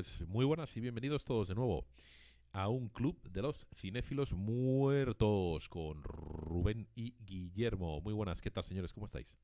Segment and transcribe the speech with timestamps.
[0.00, 1.84] Pues muy buenas y bienvenidos todos de nuevo
[2.52, 8.00] a un club de los cinéfilos muertos con Rubén y Guillermo.
[8.00, 8.94] Muy buenas, ¿qué tal señores?
[8.94, 9.36] ¿Cómo estáis?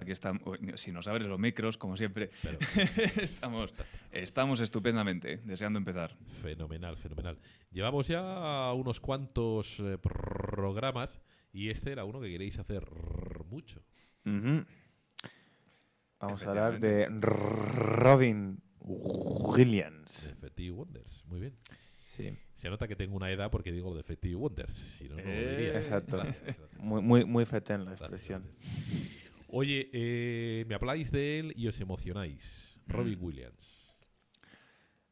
[0.00, 0.42] Aquí estamos,
[0.74, 2.30] si nos abres los micros, como siempre,
[3.22, 3.72] estamos,
[4.10, 6.16] estamos estupendamente, deseando empezar.
[6.42, 7.38] Fenomenal, fenomenal.
[7.70, 11.20] Llevamos ya unos cuantos eh, programas
[11.52, 12.90] y este era uno que queréis hacer
[13.48, 13.84] mucho.
[16.18, 20.28] Vamos a hablar de Robin Williams.
[20.28, 21.52] Effective Wonders, muy bien.
[22.16, 22.32] Sí.
[22.54, 24.74] Se nota que tengo una edad porque digo lo de Effective Wonders.
[24.74, 25.72] Si no, no lo diría.
[25.72, 26.16] Eh, Exacto.
[26.16, 26.68] Gracias, gracias.
[26.78, 28.42] Muy, muy, muy fetén la expresión.
[28.42, 29.42] gracias.
[29.48, 32.78] Oye, eh, me habláis de él y os emocionáis.
[32.86, 33.24] Robin Mm.
[33.24, 33.94] Williams.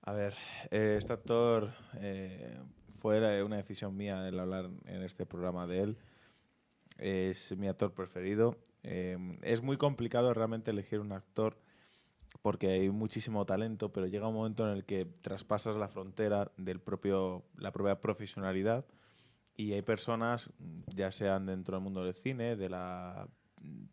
[0.02, 0.34] A ver,
[0.70, 2.56] eh, este actor eh,
[2.96, 5.98] fue una decisión mía el hablar en este programa de él.
[6.98, 8.56] Es mi actor preferido.
[8.82, 11.58] Es muy complicado realmente elegir un actor
[12.44, 16.78] porque hay muchísimo talento, pero llega un momento en el que traspasas la frontera del
[16.78, 18.84] propio, la propia profesionalidad
[19.56, 20.50] y hay personas,
[20.94, 23.28] ya sean dentro del mundo del cine, de la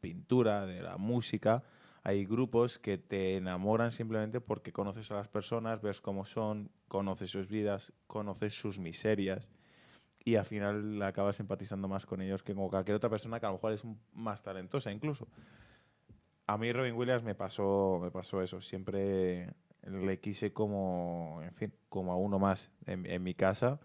[0.01, 1.63] pintura, de la música,
[2.03, 7.31] hay grupos que te enamoran simplemente porque conoces a las personas, ves cómo son, conoces
[7.31, 9.49] sus vidas, conoces sus miserias
[10.25, 13.49] y al final acabas empatizando más con ellos que con cualquier otra persona que a
[13.49, 15.29] lo mejor es más talentosa incluso.
[16.51, 19.53] A mí Robin Williams me pasó, me pasó eso, siempre
[19.87, 23.79] le quise como, en fin, como a uno más en, mi casa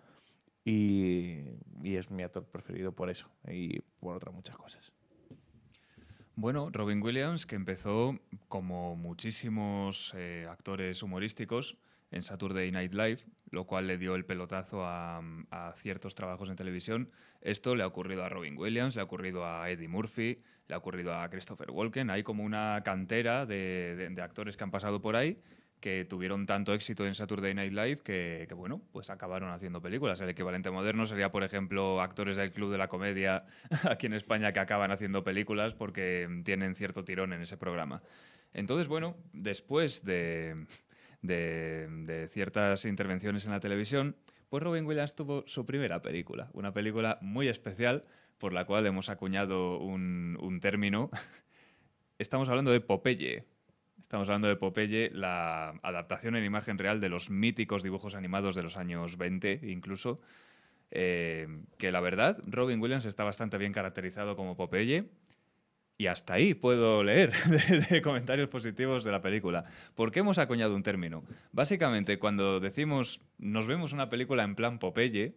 [0.65, 1.45] y,
[1.85, 4.93] y es mi actor preferido por eso y por otras muchas cosas.
[6.35, 11.77] Bueno, Robin Williams, que empezó como muchísimos eh, actores humorísticos
[12.11, 13.19] en Saturday Night Live,
[13.51, 15.23] lo cual le dio el pelotazo a,
[15.77, 17.11] ciertos trabajos en televisión.
[17.41, 20.79] Esto le ha ocurrido a Robin Williams, le ha ocurrido a Eddie Murphy, le ha
[20.79, 22.11] ocurrido a Christopher Walken.
[22.11, 25.39] Hay como una cantera de, actores que han pasado por ahí
[25.81, 30.19] que tuvieron tanto éxito en Saturday Night Live que, que, bueno, pues acabaron haciendo películas.
[30.23, 33.45] El equivalente moderno sería, por ejemplo, actores del Club de la Comedia
[33.89, 38.03] aquí en España que acaban haciendo películas porque tienen cierto tirón en ese programa.
[38.55, 40.67] Entonces, bueno, después de,
[41.27, 44.17] de- ciertas intervenciones en la televisión,
[44.49, 48.05] pues Robin Williams tuvo su primera película, una película muy especial
[48.39, 51.11] por la cual hemos acuñado un, un término.
[52.19, 53.45] Estamos hablando de Popeye.
[54.01, 58.63] Estamos hablando de Popeye, la adaptación en imagen real de los míticos dibujos animados de
[58.63, 60.21] los años 20 incluso.
[60.93, 61.49] Eh,
[61.79, 65.09] que la verdad, Robin Williams está bastante bien caracterizado como Popeye.
[65.99, 67.33] Y hasta ahí puedo leer
[68.03, 69.65] comentarios positivos de la película.
[69.95, 71.25] ¿Por qué hemos acuñado un término?
[71.53, 75.35] Básicamente, cuando decimos nos vemos una película en plan Popeye,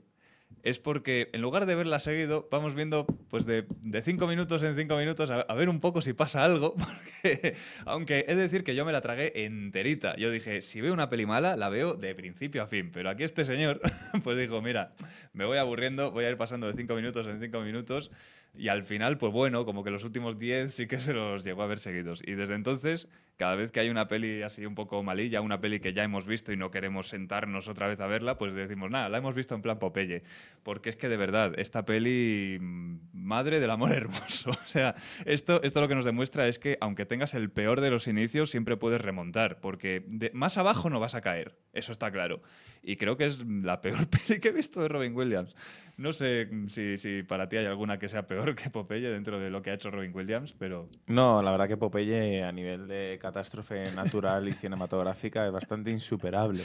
[0.64, 4.76] es porque en lugar de verla seguido, vamos viendo pues de, de cinco minutos en
[4.76, 6.76] cinco minutos a, ver un poco si pasa algo.
[7.86, 10.16] Aunque de decir que yo me la tragué enterita.
[10.18, 12.92] Yo dije, si veo una peli mala, la veo de principio a fin.
[12.92, 13.80] Pero aquí este señor,
[14.24, 14.94] pues dijo, mira,
[15.34, 18.12] me voy aburriendo, voy a ir pasando de cinco minutos en cinco minutos.
[18.58, 21.62] Y al final, pues bueno, como que los últimos 10 sí que se los llegó
[21.62, 22.22] a ver seguidos.
[22.26, 23.08] Y desde entonces,
[23.40, 26.28] cada vez que hay una peli así un poco malilla, una peli que ya hemos
[26.28, 29.56] visto y no queremos sentarnos otra vez a verla, pues decimos, nada, la hemos visto
[29.56, 30.24] en plan Popeye.
[30.62, 34.50] Porque es que de verdad, esta peli, mm, madre del amor hermoso.
[34.50, 34.94] O sea,
[35.26, 38.52] esto, esto lo que nos demuestra es que aunque tengas el peor de los inicios,
[38.52, 39.62] siempre puedes remontar.
[39.62, 42.42] Porque de- más abajo no vas a caer, eso está claro.
[42.90, 45.56] Y creo que es la peor peli que he visto de Robin Williams.
[45.98, 49.52] No sé si, si para ti hay alguna que sea peor que Popeye dentro de
[49.52, 53.20] lo que ha hecho Robin Williams, pero No, la verdad que Popeye a nivel de
[53.22, 56.64] catástrofe natural y cinematográfica es bastante insuperable.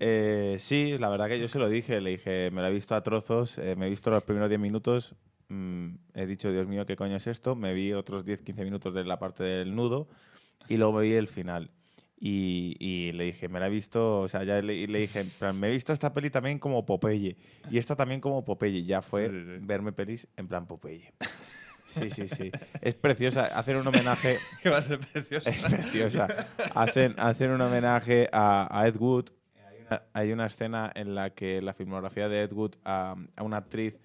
[0.00, 2.96] Eh, sí, la verdad que yo se lo dije, le dije, me la he visto
[2.96, 5.14] a trozos, eh, me he visto los primeros 10 minutos,
[5.46, 7.54] mm, he dicho, Dios mío, ¿qué coño es esto?
[7.54, 10.08] Me vi otros 10-15 minutos de la parte del nudo
[10.68, 11.70] y luego me vi el final.
[12.18, 15.58] Y, y le dije, me la he visto, o sea, ya le, dije, en plan,
[15.60, 17.36] me he visto esta peli también como Popeye
[17.70, 18.84] y esta también como Popeye.
[18.84, 19.58] Ya fue Sí, sí, sí.
[19.66, 21.12] verme pelis en plan Popeye.
[21.88, 22.52] Sí, sí, sí.
[22.82, 23.46] Es preciosa.
[23.46, 24.36] Hacer un homenaje.
[24.62, 25.48] que va a ser precioso.
[25.48, 26.28] Es preciosa.
[26.74, 29.30] Hacen, hacen un homenaje a, a Ed Wood.
[29.66, 33.42] Hay una, hay una escena en la que la filmografía de Ed Wood a, a
[33.42, 33.96] una actriz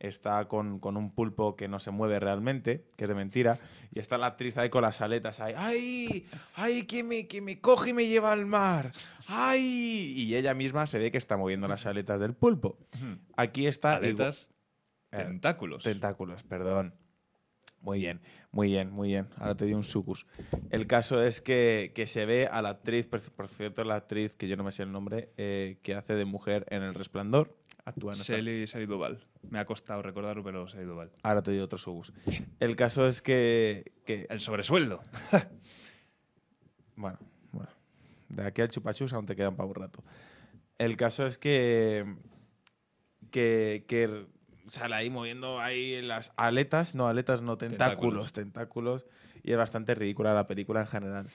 [0.00, 3.58] está con, con un pulpo que no se mueve realmente, que es de mentira,
[3.92, 6.26] y está la actriz ahí con las aletas ahí, ¡ay!
[6.56, 6.82] ¡ay!
[6.82, 8.92] Que me, que me coge y me lleva al mar!
[9.28, 10.12] ¡ay!
[10.16, 12.78] Y ella misma se ve que está moviendo las aletas del pulpo.
[13.36, 13.92] Aquí está...
[13.92, 14.50] Aletas,
[15.12, 15.84] Eh, tentáculos.
[15.84, 16.94] Tentáculos, perdón.
[17.80, 18.20] Muy bien,
[18.52, 19.28] muy bien, muy bien.
[19.36, 20.26] Ahora te di un sucus.
[20.70, 24.36] El caso es que, que se ve a la actriz, por, por cierto, la actriz,
[24.36, 27.56] que yo no me sé el nombre, eh, que hace de mujer en El Resplandor.
[27.90, 29.20] Actúa en Sally, Sally Duval.
[29.48, 31.10] Me ha costado recordarlo, pero Sally Duval.
[31.22, 32.12] Ahora te di otro sucus.
[32.58, 33.92] El caso es que...
[34.04, 35.00] que El sobresueldo.
[36.96, 37.18] bueno,
[37.52, 37.70] bueno.
[38.28, 40.02] de aquí al chupachus aún te quedan para un rato.
[40.78, 42.16] El caso es que,
[43.30, 44.26] que, que
[44.70, 49.06] sale ahí moviendo ahí las aletas, no aletas, no tentáculos, tentáculos,
[49.42, 51.26] y es bastante ridícula la película en general.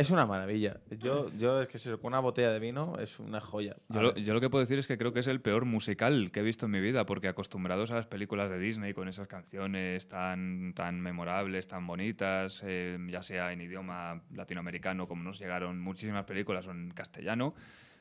[0.00, 0.80] Es una maravilla.
[0.98, 3.76] Yo, yo es que con una botella de vino es una joya.
[3.90, 6.30] Yo lo, yo lo que puedo decir es que creo que es el peor musical
[6.32, 9.26] que he visto en mi vida, porque acostumbrados a las películas de Disney con esas
[9.26, 15.78] canciones tan, tan memorables, tan bonitas, eh, ya sea en idioma latinoamericano, como nos llegaron
[15.78, 17.52] muchísimas películas, o en castellano,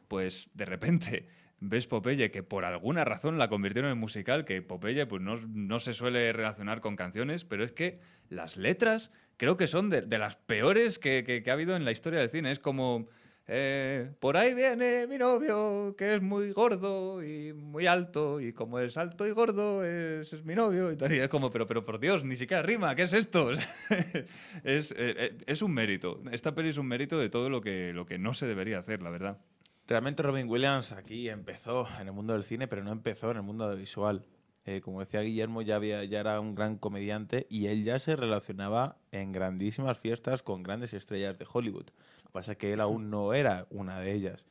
[0.07, 1.27] pues de repente
[1.59, 5.81] ves Popeye, que por alguna razón la convirtieron en musical, que Popeye pues no, no
[5.81, 7.99] se suele relacionar con canciones, pero es que
[8.29, 11.85] las letras creo que son de, de las peores que, que- que ha habido en
[11.85, 12.51] la historia del cine.
[12.51, 13.07] Es como,
[13.47, 18.77] eh, por ahí viene mi novio, que es muy gordo y muy alto, y como
[18.79, 20.91] es alto y gordo, es, es mi novio.
[20.91, 21.11] Y, tal.
[21.11, 23.49] Y es como, pero, pero por Dios, ni siquiera rima, ¿qué es esto?
[24.63, 26.21] es, eh, eh, es un mérito.
[26.31, 29.01] Esta peli es un mérito de todo lo que, lo que no se debería hacer,
[29.01, 29.39] la verdad.
[29.87, 33.43] Realmente Robin Williams aquí empezó en el mundo del cine, pero no empezó en el
[33.43, 34.23] mundo audiovisual.
[34.69, 38.97] Eh, como decía Guillermo, ya, había, era un gran comediante y él ya se relacionaba
[39.11, 41.87] en grandísimas fiestas con grandes estrellas de Hollywood.
[41.87, 44.45] Lo que pasa es que él aún no era una de ellas.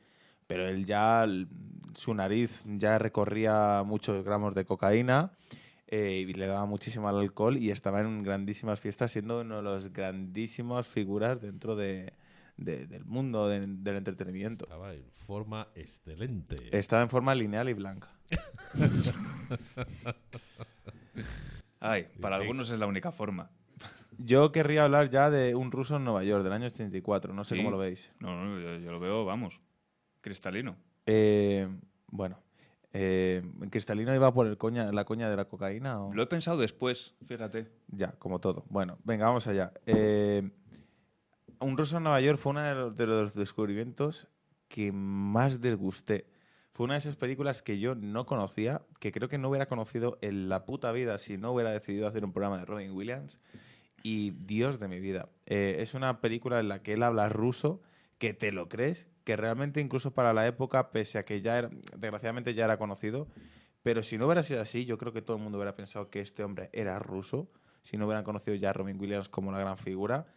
[0.45, 1.25] Pero él ya,
[1.95, 5.31] su nariz ya recorría muchos gramos de cocaína
[5.87, 9.63] eh, y le daba muchísimo al alcohol y estaba en grandísimas fiestas siendo una de
[9.63, 12.11] las grandísimas figuras dentro de,
[12.59, 14.65] de- del mundo de- del entretenimiento.
[14.65, 16.55] Estaba en forma excelente.
[16.77, 18.09] Estaba en forma lineal y blanca.
[21.79, 23.49] Ay, para algunos es la única forma.
[24.17, 27.33] Yo querría hablar ya de un ruso en Nueva York, del año 84.
[27.33, 27.61] No sé Sí.
[27.61, 28.11] cómo lo veis.
[28.19, 29.59] No, no, yo, yo lo veo, vamos,
[30.19, 30.75] cristalino.
[31.05, 31.69] Eh,
[32.07, 32.37] bueno,
[32.91, 36.01] eh, ¿Cristalino iba por el coña, la coña de la cocaína?
[36.03, 36.13] O?
[36.13, 37.71] Lo he pensado después, fíjate.
[37.87, 38.65] Ya, como todo.
[38.69, 39.71] Bueno, venga, vamos allá.
[39.85, 40.49] Eh,
[41.59, 44.27] un ruso en Nueva York fue uno de los, de los descubrimientos
[44.67, 46.27] que más desgusté.
[46.73, 50.17] Fue una de esas películas que yo no conocía, que creo que no hubiera conocido
[50.21, 53.41] en la puta vida si no hubiera decidido hacer un programa de Robin Williams.
[54.01, 55.27] Y Dios de mi vida.
[55.45, 57.81] Eh, es una película en la que él habla ruso,
[58.17, 61.69] que te lo crees, que realmente incluso para la época, pese a que ya era,
[61.97, 63.27] desgraciadamente ya era conocido,
[63.83, 66.21] pero si no hubiera sido así, yo creo que todo el mundo hubiera pensado que
[66.21, 67.49] este hombre era ruso,
[67.81, 70.27] si no hubieran conocido ya a Robin Williams como la gran figura.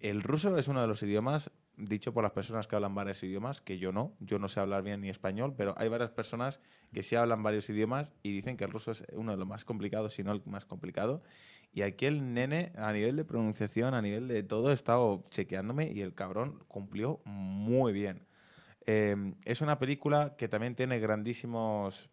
[0.00, 3.60] El ruso es uno de los idiomas, dicho por las personas que hablan varios idiomas,
[3.60, 6.60] que yo no, yo no sé hablar bien ni español, pero hay varias personas
[6.92, 9.64] que sí hablan varios idiomas y dicen que el ruso es uno de los más
[9.64, 11.22] complicados, si no el más complicado.
[11.72, 15.92] Y aquí el nene, a nivel de pronunciación, a nivel de todo, he estado chequeándome
[15.92, 18.26] y el cabrón cumplió muy bien.
[18.86, 22.08] Eh, es una película que también tiene grandísimos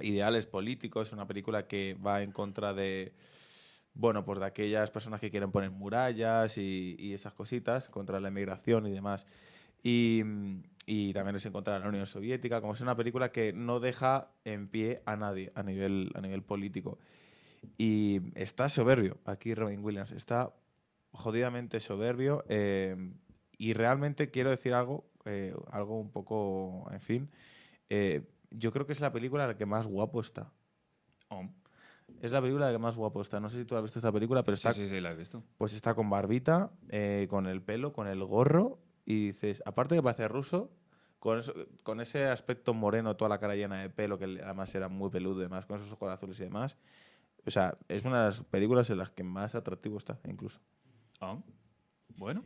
[0.00, 3.14] ideales políticos, es una película que va en contra de,
[3.96, 8.86] bueno, pues de aquellas personas que quieren poner murallas y, esas cositas, contra la inmigración
[8.86, 9.26] y demás.
[9.82, 10.22] Y,
[10.86, 14.30] y también es en contra la Unión Soviética, como es una película que no deja
[14.44, 16.98] en pie a nadie a nivel, a nivel político.
[17.78, 20.52] Y está soberbio aquí Robin Williams, está
[21.12, 22.44] jodidamente soberbio.
[22.48, 22.96] eh,
[23.58, 27.30] y realmente quiero decir algo, eh, algo un poco, en fin.
[27.88, 30.52] eh, yo creo que es la película la que más guapo está.
[32.22, 33.40] Es la película que más guapo está.
[33.40, 35.16] No sé si tú has visto esta película, pero sí, está, sí, sí, la he
[35.16, 35.42] visto.
[35.58, 38.78] pues está con barbita, eh, con el pelo, con el gorro.
[39.04, 40.70] Y dices, aparte que parece ruso,
[41.18, 44.88] con, eso- con ese aspecto moreno, toda la cara llena de pelo, que además era
[44.88, 46.76] muy peludo y demás, con esos ojos azules y demás.
[47.46, 50.60] O sea, es una de las películas en las que más atractivo está, incluso.
[51.20, 51.38] Ah,
[52.16, 52.42] Bueno,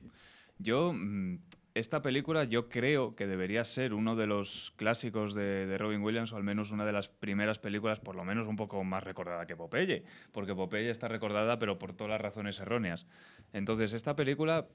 [0.59, 1.39] yo mm,
[1.75, 6.37] esta película yo creo que debería ser uno de los clásicos de, Robin Williams o
[6.37, 9.57] al menos una de las primeras películas por lo menos un poco más recordada que
[9.57, 13.07] Popeye, porque Popeye está recordada pero por todas las razones erróneas.
[13.53, 14.67] Entonces esta película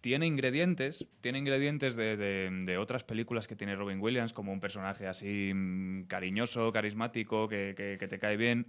[0.00, 5.52] tiene ingredientes, tiene ingredientes de, otras películas que tiene Robin Williams, como un personaje así
[5.54, 8.66] mm, cariñoso, carismático, que te cae bien,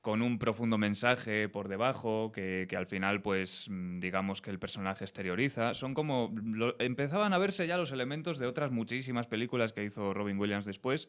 [0.00, 4.58] con un profundo mensaje por debajo, que, que al final, pues, mm, digamos que el
[4.58, 5.74] personaje exterioriza.
[5.74, 6.32] Son como.
[6.78, 11.08] empezaban a verse ya los elementos de otras muchísimas películas que hizo Robin Williams después.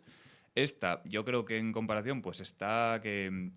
[0.55, 3.51] Esta, yo creo que en comparación, pues está que,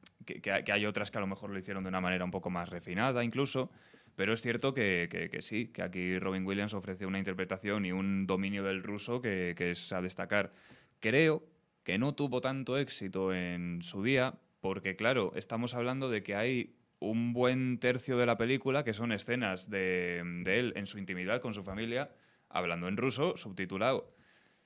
[0.53, 2.51] hay- que hay otras que a lo mejor lo hicieron de una manera un poco
[2.51, 3.71] más refinada, incluso.
[4.17, 7.93] Pero es cierto que, que- que sí, que aquí Robin Williams ofrece una interpretación y
[7.93, 10.53] un dominio del ruso que, que es a destacar.
[10.99, 11.43] Creo
[11.85, 16.77] que no tuvo tanto éxito en su día, porque claro, estamos hablando de que hay
[17.01, 21.55] un buen tercio de la película que son escenas de, él en su intimidad con
[21.55, 22.11] su familia,
[22.49, 24.15] hablando en ruso, subtitulado.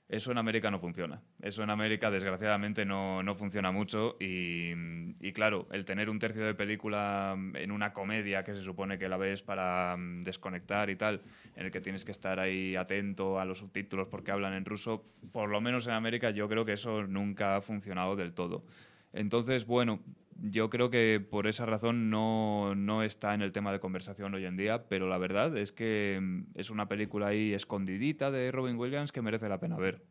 [0.07, 1.23] Eso en América no funciona.
[1.41, 4.17] Eso en América, desgraciadamente, no, no funciona mucho.
[4.21, 4.73] Y,
[5.19, 9.09] y, claro, el tener un tercio de película en una comedia que se supone que
[9.09, 11.23] la ves para mm, desconectar y tal,
[11.57, 15.07] en el que tienes que estar ahí atento a los subtítulos porque hablan en ruso,
[15.33, 18.67] por lo menos en América yo creo que eso nunca ha funcionado del todo.
[19.15, 20.01] Entonces, bueno,
[20.43, 24.45] yo creo que por esa razón no, no, está en el tema de conversación hoy
[24.45, 28.77] en día, pero la verdad es que mm, es una película ahí escondidita de Robin
[28.77, 30.05] Williams que merece la pena ver.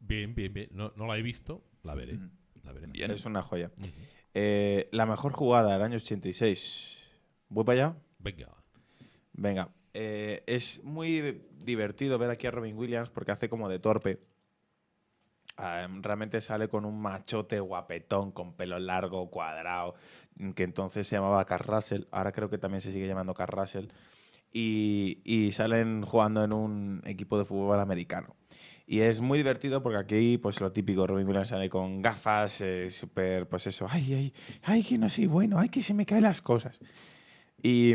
[0.00, 0.68] Bien, bien, bien.
[0.72, 2.18] No, no la he visto, la veré.
[2.62, 2.86] La veré.
[2.86, 3.10] Bien.
[3.10, 3.70] Es una joya.
[4.34, 7.02] eh, la mejor jugada del año 86.
[7.48, 7.96] ¿Voy para allá?
[8.18, 8.48] Venga.
[9.32, 9.68] Venga.
[9.92, 14.20] Eh, es muy divertido ver aquí a Robin Williams porque hace como de torpe.
[15.56, 19.94] Realmente sale con un machote guapetón, con pelo largo, cuadrado,
[20.54, 23.86] que entonces se llamaba Carl Russell, ahora creo que también se sigue llamando Carl Russell,
[24.52, 28.36] y, y, salen jugando en un equipo de fútbol americano.
[28.86, 32.88] Y es muy divertido porque aquí, pues lo típico, Robin Williams sale con gafas, eh,
[32.88, 36.22] súper, pues eso, ay, ay, ay, que no soy bueno, ay, que se me caen
[36.22, 36.78] las cosas.
[37.60, 37.94] Y,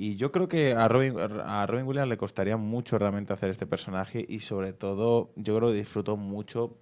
[0.00, 3.66] y yo creo que a Robin, a Robin Williams le costaría mucho realmente hacer este
[3.66, 6.78] personaje y sobre todo yo creo que disfrutó mucho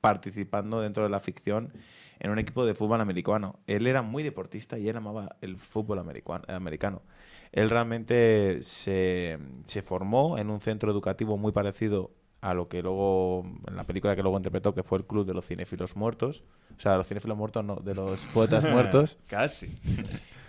[0.00, 1.72] participando dentro de la ficción
[2.20, 3.58] en un equipo de fútbol americano.
[3.66, 7.02] Él era muy deportista y él amaba el fútbol americano.
[7.50, 12.12] Él realmente se, se formó en un centro educativo muy parecido
[12.42, 15.32] a lo que luego, en la película que luego interpretó, que fue el Club de
[15.32, 16.42] los Cinéfilos Muertos.
[16.76, 19.16] O sea, los cinéfilos muertos no, de los poetas muertos.
[19.28, 19.78] Casi.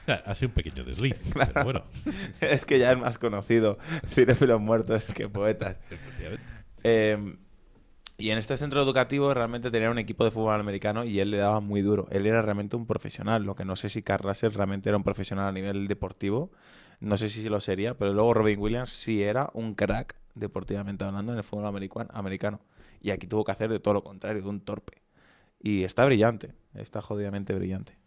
[0.07, 1.51] Ha sido un pequeño desliz, claro.
[1.53, 1.83] pero bueno.
[2.41, 5.79] es que ya es más conocido cinéfilos muertos que poetas.
[6.83, 7.37] Eh,
[8.17, 11.37] y en este centro educativo realmente tenía un equipo de fútbol americano y él le
[11.37, 12.07] daba muy duro.
[12.09, 15.03] Él era realmente un profesional, lo que no sé si Carl Russell realmente era un
[15.03, 16.51] profesional a nivel deportivo.
[16.99, 21.31] No sé si lo sería, pero luego Robin Williams sí era un crack deportivamente hablando
[21.31, 21.65] en el fútbol
[22.11, 22.59] americano.
[23.01, 25.01] Y aquí tuvo que hacer de todo lo contrario, de un torpe.
[25.59, 27.97] Y está brillante, está jodidamente brillante.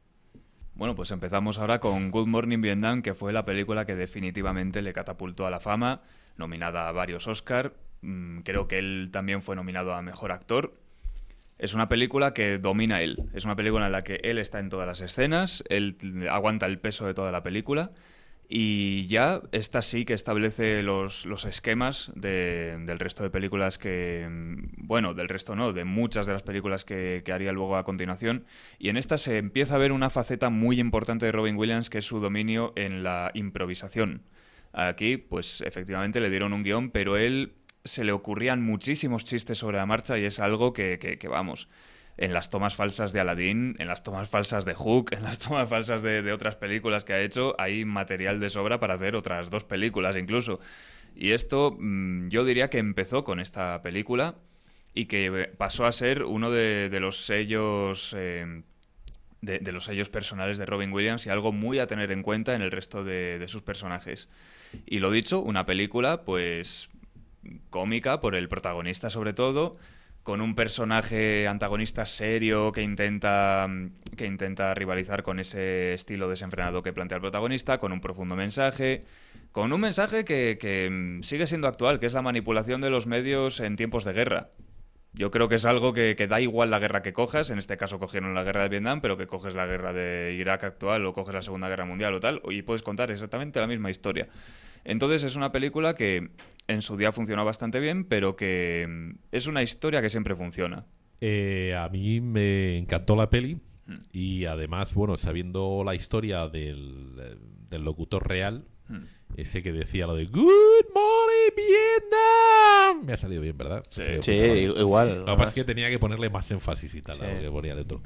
[0.75, 4.93] Bueno, pues empezamos ahora con Good Morning Vietnam, que fue la película que definitivamente le
[4.93, 6.03] catapultó a la fama,
[6.37, 7.73] nominada a varios Oscar.
[8.03, 10.75] Mm, creo que él también fue nominado a Mejor Actor.
[11.59, 13.31] Es una película que domina él.
[13.33, 15.97] Es una película en la que él está en todas las escenas, él
[16.31, 17.93] aguanta el peso de toda la película
[18.49, 24.27] y ya esta sí que establece los, los esquemas de, del resto de películas que.
[24.77, 28.45] Bueno, del resto no, de muchas de las películas que, haría luego a continuación.
[28.79, 31.99] Y en esta se empieza a ver una faceta muy importante de Robin Williams, que
[31.99, 34.23] es su dominio en la improvisación.
[34.73, 39.79] Aquí, pues efectivamente le dieron un guion, pero él se le ocurrían muchísimos chistes sobre
[39.79, 41.69] la marcha y es algo que vamos
[42.19, 45.69] en las tomas falsas de Aladdin, en las tomas falsas de Hook, en las tomas
[45.69, 49.65] falsas de, otras películas que ha hecho, hay material de sobra para hacer otras dos
[49.65, 50.61] películas incluso.
[51.15, 54.37] Y esto mmm, yo diría que empezó con esta película
[54.95, 58.15] y que pasó a ser uno de, de los sellos...
[58.17, 58.63] Eh,
[59.43, 62.63] de, los sellos personales de Robin Williams y algo muy a tener en cuenta en
[62.63, 64.29] el resto de, de sus personajes.
[64.87, 66.89] Y lo dicho, una película pues
[67.71, 69.77] cómica por el protagonista sobre todo,
[70.27, 73.69] con un personaje antagonista serio que intenta,
[74.17, 79.05] que intenta rivalizar con ese estilo desenfrenado que plantea el protagonista, con un profundo mensaje,
[79.53, 83.61] con un mensaje que, que sigue siendo actual, que es la manipulación de los medios
[83.61, 84.51] en tiempos de guerra.
[85.13, 87.77] Yo creo que es algo que, que, da igual la guerra que cojas, en este
[87.77, 91.15] caso cogieron la guerra de Vietnam, pero que coges la guerra de Irak actual o
[91.15, 94.27] coges la Segunda Guerra Mundial o tal, y puedes contar exactamente la misma historia.
[94.87, 96.31] Entonces es una película que
[96.69, 100.87] en su día funcionó bastante bien, pero que mm, es una historia que siempre funciona.
[101.21, 103.95] Eh, a mí me encantó la peli mm.
[104.13, 107.39] y además, bueno, sabiendo la historia del,
[107.69, 109.03] del locutor real, mm.
[109.37, 111.26] ese que decía lo de Good Morning
[111.57, 113.83] Vietnam, me ha salido bien, ¿verdad?
[113.89, 115.21] Sí, sí igual.
[115.21, 117.25] Lo que pasa es que tenía que ponerle más énfasis y tal sí.
[117.25, 118.03] a lo que ponía dentro.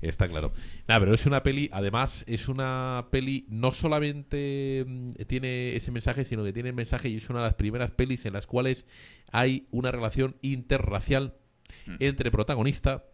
[0.00, 0.52] Está claro.
[0.88, 4.86] Nada, pero es una peli, además, es una peli, no solamente
[5.26, 8.24] tiene ese mensaje, sino que tiene el mensaje y es una de las primeras pelis
[8.26, 8.86] en las cuales
[9.30, 11.34] hay una relación interracial
[11.86, 11.96] mm.
[12.00, 13.04] entre protagonista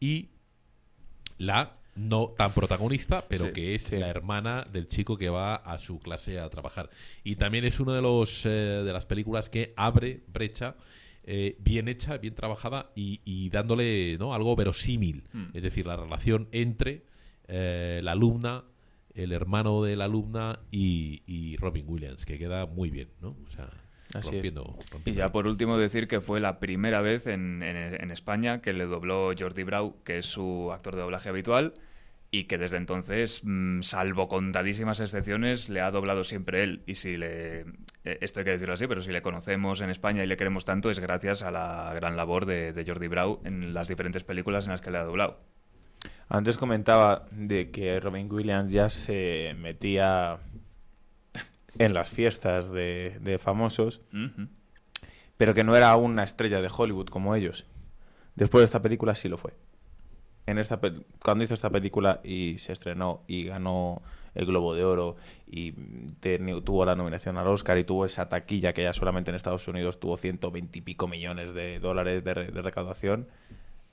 [0.00, 0.30] y
[1.38, 3.96] la no tan protagonista, pero sí, que es sí.
[3.96, 6.90] la hermana del chico que va a su clase a trabajar.
[7.22, 10.76] Y también es una de los eh, de las películas que abre brecha
[11.26, 14.34] eh, bien hecha, bien trabajada y, y dándole ¿no?
[14.34, 15.24] algo verosímil.
[15.32, 15.44] Mm.
[15.54, 17.04] Es decir, la relación entre
[17.48, 18.64] eh, la alumna,
[19.14, 23.36] el hermano de la alumna y, y, Robin Williams, que queda muy bien, ¿no?
[23.46, 23.70] O sea,
[24.12, 25.10] rompiendo, rompiendo.
[25.10, 28.72] Y ya por último decir que fue la primera vez en, en, en España que
[28.72, 31.74] le dobló Jordi Brau, que es su actor de doblaje habitual
[32.30, 36.82] y que desde entonces, mm, salvo contadísimas excepciones, le ha doblado siempre él.
[36.86, 37.60] Y si le.
[38.04, 40.64] eh, Esto hay que decirlo así, pero si le conocemos en España y le queremos
[40.64, 44.64] tanto, es gracias a la gran labor de, de Jordi Brau en las diferentes películas
[44.66, 45.38] en las que le ha doblado.
[46.28, 50.38] Antes comentaba de que Robin Williams ya se metía
[51.78, 54.00] en las fiestas de, de famosos,
[55.36, 57.66] pero que no era una estrella de Hollywood como ellos.
[58.36, 59.54] Después de esta película sí lo fue.
[60.46, 60.78] En esta
[61.24, 64.02] cuando hizo esta película y se estrenó y ganó
[64.34, 65.16] el Globo de Oro
[65.46, 65.72] y
[66.64, 70.00] tuvo la nominación al Oscar y tuvo esa taquilla que ya solamente en Estados Unidos
[70.00, 73.28] tuvo 120 y pico millones de dólares de, re- de recaudación,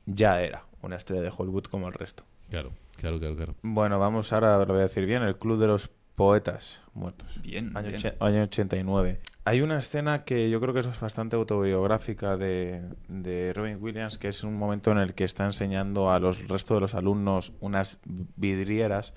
[0.06, 2.24] ya era una estrella de Hollywood como el resto.
[2.50, 3.56] Claro, claro, claro, claro.
[3.62, 7.41] Bueno, vamos ahora, lo voy a decir bien, el Club de los Poetas Muertos.
[7.41, 8.13] Bien, Año, bien.
[8.20, 9.20] año 89.
[9.46, 14.27] Hay una escena que yo creo que es bastante autobiográfica de, de Robin Williams, que
[14.27, 18.00] es un momento en el que está enseñando a los resto de los alumnos unas
[18.06, 19.13] vidrieras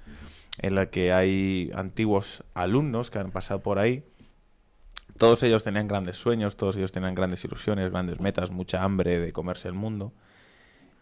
[0.58, 4.04] en la que hay antiguos alumnos que han pasado por ahí.
[5.18, 9.32] Todos ellos tenían grandes sueños, todos ellos tenían grandes ilusiones, grandes metas, mucha hambre de
[9.32, 10.12] comerse el mundo.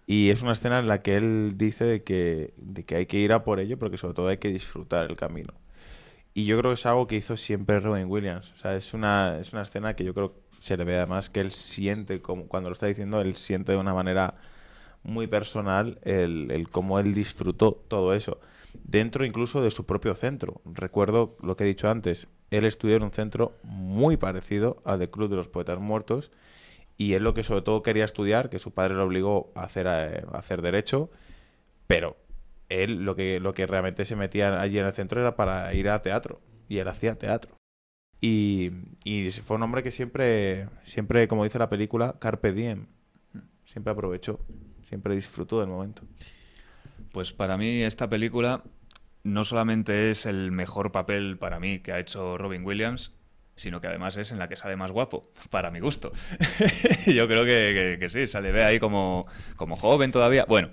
[0.06, 3.18] Y es una escena en la que él dice de que, de que hay que
[3.18, 5.54] ir a por ello, porque sobre todo hay que disfrutar el camino.
[6.34, 8.52] Y yo creo que es algo que hizo siempre Robin Williams.
[8.52, 11.28] O sea, es una, es una escena que yo creo que se le ve además
[11.28, 14.36] que él siente, como, cuando lo está diciendo, él siente de una manera
[15.02, 18.40] muy personal el, el cómo él disfrutó todo eso.
[18.84, 20.62] Dentro incluso de su propio centro.
[20.64, 25.10] Recuerdo lo que he dicho antes, él estudió en un centro muy parecido al de
[25.10, 26.30] Club de los Poetas Muertos
[26.96, 29.88] y él lo que sobre todo quería estudiar, que su padre lo obligó a hacer,
[29.88, 31.10] a hacer derecho,
[31.86, 32.16] pero
[32.72, 35.88] él lo que, lo que realmente se metía allí en el centro era para ir
[35.88, 36.40] a teatro.
[36.68, 37.56] Y él hacía teatro.
[38.20, 38.70] Y,
[39.04, 42.86] y fue un hombre que siempre, siempre, como dice la película, carpe diem.
[43.64, 44.38] Siempre aprovechó,
[44.88, 46.02] siempre disfrutó del momento.
[47.12, 48.62] Pues para mí esta película
[49.24, 53.12] no solamente es el mejor papel para mí que ha hecho Robin Williams,
[53.56, 56.12] sino que además es en la que sale más guapo, para mi gusto.
[57.06, 59.26] Yo creo que, que- que sí, sale ve ahí como,
[59.56, 60.44] como joven todavía.
[60.46, 60.70] Bueno,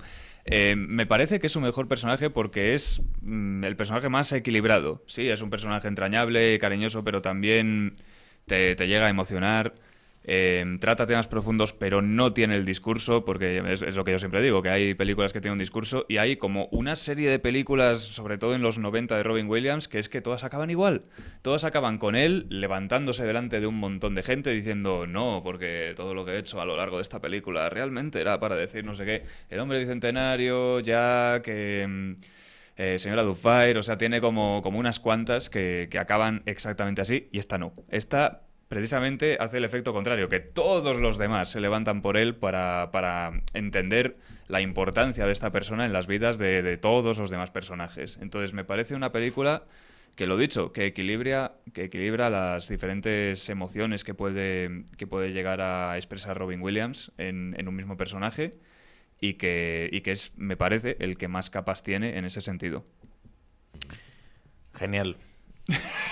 [0.51, 5.03] eh, me parece que es su mejor personaje porque es mm, el personaje más equilibrado.
[5.07, 7.93] Sí, es un personaje entrañable, cariñoso, pero también
[8.47, 9.75] te, te llega a emocionar.
[10.25, 14.41] Eh, trata temas profundos, pero no tiene el discurso, porque es, lo que yo siempre
[14.41, 18.01] digo, que hay películas que tienen un discurso y hay como una serie de películas,
[18.01, 21.03] sobre todo en los 90 de Robin Williams, que es que todas acaban igual.
[21.41, 26.13] Todas acaban con él levantándose delante de un montón de gente diciendo, no, porque todo
[26.13, 28.95] lo que he hecho a lo largo de esta película realmente era para decir no
[28.95, 31.85] sé qué, el hombre bicentenario, ya que...
[31.87, 32.13] mm,
[32.81, 37.27] eh, señora Dufire, o sea, tiene como, como unas cuantas que, que acaban exactamente así
[37.33, 37.73] y esta no.
[37.89, 42.91] Esta precisamente hace el efecto contrario, que todos los demás se levantan por él para,
[42.91, 44.15] para entender
[44.47, 48.19] la importancia de esta persona en las vidas de, todos los demás personajes.
[48.21, 49.63] Entonces me parece una película
[50.15, 55.61] que lo dicho, que equilibra, que equilibra las diferentes emociones que puede, que puede llegar
[55.61, 58.51] a expresar Robin Williams en, en un mismo personaje
[59.19, 62.85] y que, y que es, me parece, el que más capas tiene en ese sentido.
[64.75, 65.17] Genial.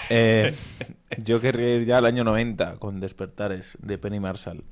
[0.09, 0.53] Eh,
[1.23, 4.63] yo querría ir ya al año 90 con Despertares de Penny Marshall.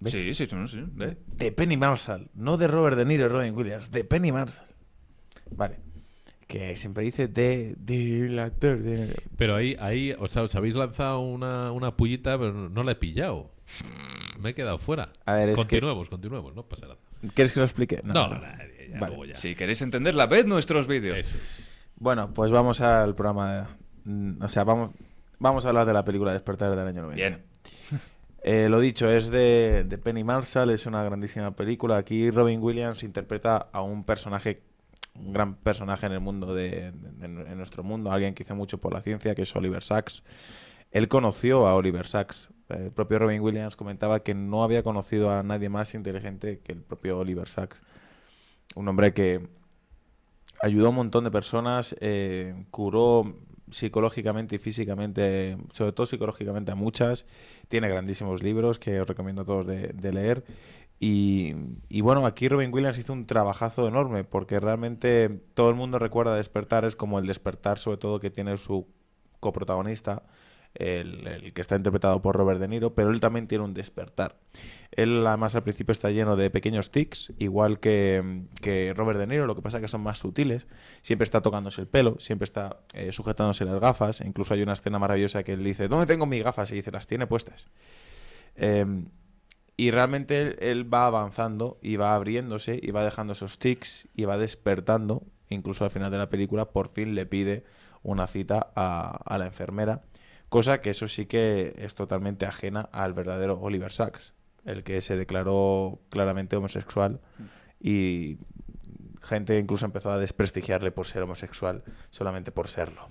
[0.00, 0.12] ¿Ves?
[0.12, 0.78] Sí, sí, sí.
[1.36, 4.66] De Penny Marshall, no de Robert De Niro y Robin Williams, de Penny Marshall.
[5.50, 5.76] Vale.
[6.46, 8.78] Que siempre dice de, del actor.
[8.82, 12.92] de- Pero ahí, ahí, o sea, os habéis lanzado una, una pullita, pero no la
[12.92, 13.50] he pillado.
[14.40, 15.12] Me he quedado fuera.
[15.24, 16.98] A ver, es que- continuemos, continuemos, no pasa nada.
[17.34, 18.00] ¿Quieres que lo explique?
[18.04, 18.58] No, no, ya,
[19.00, 19.06] Vale.
[19.08, 19.36] luego ya.
[19.36, 21.18] Si queréis entenderla, ved nuestros vídeos.
[21.18, 21.63] Eso es.
[21.96, 23.76] Bueno, pues vamos al programa.
[24.04, 24.90] mm, O sea, vamos,
[25.38, 27.14] vamos a hablar de la película Despertar del año 90.
[27.16, 27.42] Bien.
[28.46, 31.96] Eh, lo dicho, es de, de Penny Marshall, es una grandísima película.
[31.96, 34.60] Aquí Robin Williams interpreta a un personaje,
[35.14, 38.54] un gran personaje en el mundo de, de- de- en nuestro mundo, alguien que hizo
[38.54, 40.24] mucho por la ciencia, que es Oliver Sacks.
[40.90, 42.50] Él conoció a Oliver Sacks.
[42.68, 46.82] El propio Robin Williams comentaba que no había conocido a nadie más inteligente que el
[46.82, 47.82] propio Oliver Sacks.
[48.74, 49.48] Un hombre que
[50.64, 53.36] ayudó a un montón de personas, eh, curó
[53.70, 57.26] psicológicamente y físicamente, sobre todo psicológicamente a muchas.
[57.68, 60.44] Tiene grandísimos libros que os recomiendo a todos de, leer.
[61.00, 61.54] Y,
[61.90, 66.34] y bueno, aquí Robin Williams hizo un trabajazo enorme porque realmente todo el mundo recuerda
[66.34, 68.86] Despertar, es como el despertar sobre todo que tiene su
[69.40, 70.22] coprotagonista,
[70.74, 74.36] el, que está interpretado por Robert De Niro, pero él también tiene un despertar.
[74.92, 79.46] Él además al principio está lleno de pequeños tics, igual que, que Robert De Niro,
[79.46, 80.66] lo que pasa es que son más sutiles.
[81.02, 84.20] Siempre está tocándose el pelo, siempre está eh, sujetándose las gafas.
[84.20, 86.70] Incluso hay una escena maravillosa que él dice, ¿dónde tengo mis gafas?
[86.72, 87.68] Y dice, las tiene puestas.
[88.56, 88.86] Eh,
[89.76, 94.38] Y realmente él, va avanzando y va abriéndose y va dejando esos tics y va
[94.38, 95.24] despertando.
[95.48, 97.64] Incluso al final de la película, por fin le pide
[98.04, 100.02] una cita a, a la enfermera.
[100.48, 105.16] Cosa que eso sí que es totalmente ajena al verdadero Oliver Sacks, el que se
[105.16, 107.20] declaró claramente homosexual
[107.80, 108.38] y
[109.22, 113.08] gente incluso empezó a desprestigiarle por ser homosexual solamente por serlo.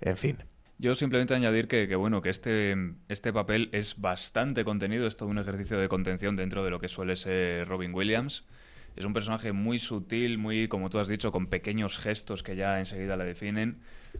[0.00, 0.38] En fin.
[0.78, 2.74] Yo simplemente añadir que, bueno, que este,
[3.08, 6.88] este papel es bastante contenido, es todo un ejercicio de contención dentro de lo que
[6.88, 8.46] suele ser Robin Williams.
[8.96, 12.78] Es un personaje muy sutil, muy, como tú has dicho, con pequeños gestos que ya
[12.78, 13.78] enseguida le definen.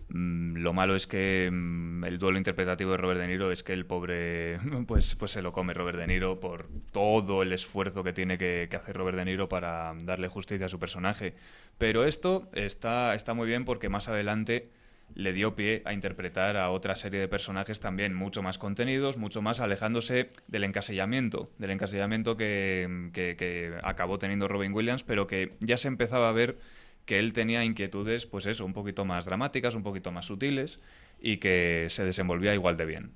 [0.09, 3.72] Mm, lo malo es que mm, el duelo interpretativo de Robert De Niro es que
[3.72, 8.12] el pobre, pues, pues se lo come Robert De Niro por todo el esfuerzo que
[8.12, 11.35] tiene que, que, hacer Robert De Niro para darle justicia a su personaje.
[11.78, 14.70] Pero esto está, está muy bien porque más adelante
[15.14, 19.42] le dio pie a interpretar a otra serie de personajes también mucho más contenidos, mucho
[19.42, 25.88] más alejándose del encasillamiento, del encasillamiento que, acabó teniendo Robin Williams, pero que ya se
[25.88, 26.59] empezaba a ver
[27.05, 30.79] que él tenía inquietudes, pues eso, un poquito más dramáticas, un poquito más sutiles
[31.20, 33.11] y que se desenvolvía igual de bien.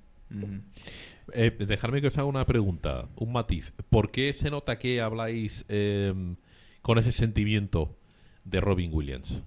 [1.33, 3.73] Eh, dejarme que os haga una pregunta, un matiz.
[3.91, 6.13] ¿Por qué se nota que habláis eh,
[6.83, 7.97] con ese sentimiento
[8.45, 9.43] de Robin Williams?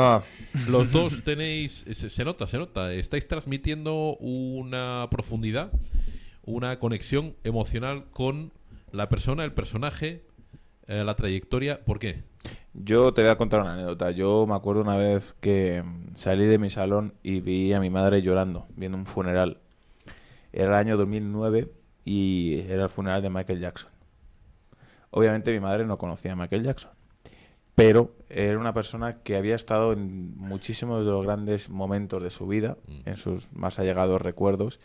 [0.00, 0.22] Ah.
[0.68, 5.72] Los dos tenéis, se, nota, se nota, estáis transmitiendo una profundidad,
[6.44, 8.52] una conexión emocional con
[8.92, 10.22] la persona, el personaje,
[10.86, 11.84] eh, la trayectoria.
[11.84, 12.22] ¿Por qué?
[12.74, 14.12] Yo te voy a contar una anécdota.
[14.12, 15.82] Yo me acuerdo una vez que
[16.14, 19.58] salí de mi salón y vi a mi madre llorando, viendo un funeral.
[20.52, 21.72] Era el año 2009
[22.04, 23.90] y era el funeral de Michael Jackson.
[25.10, 26.97] Obviamente mi madre no conocía a Michael Jackson
[27.78, 32.48] pero era una persona que había estado en muchísimos de los grandes momentos de su
[32.48, 33.08] vida, mm.
[33.08, 34.80] en sus más allegados recuerdos,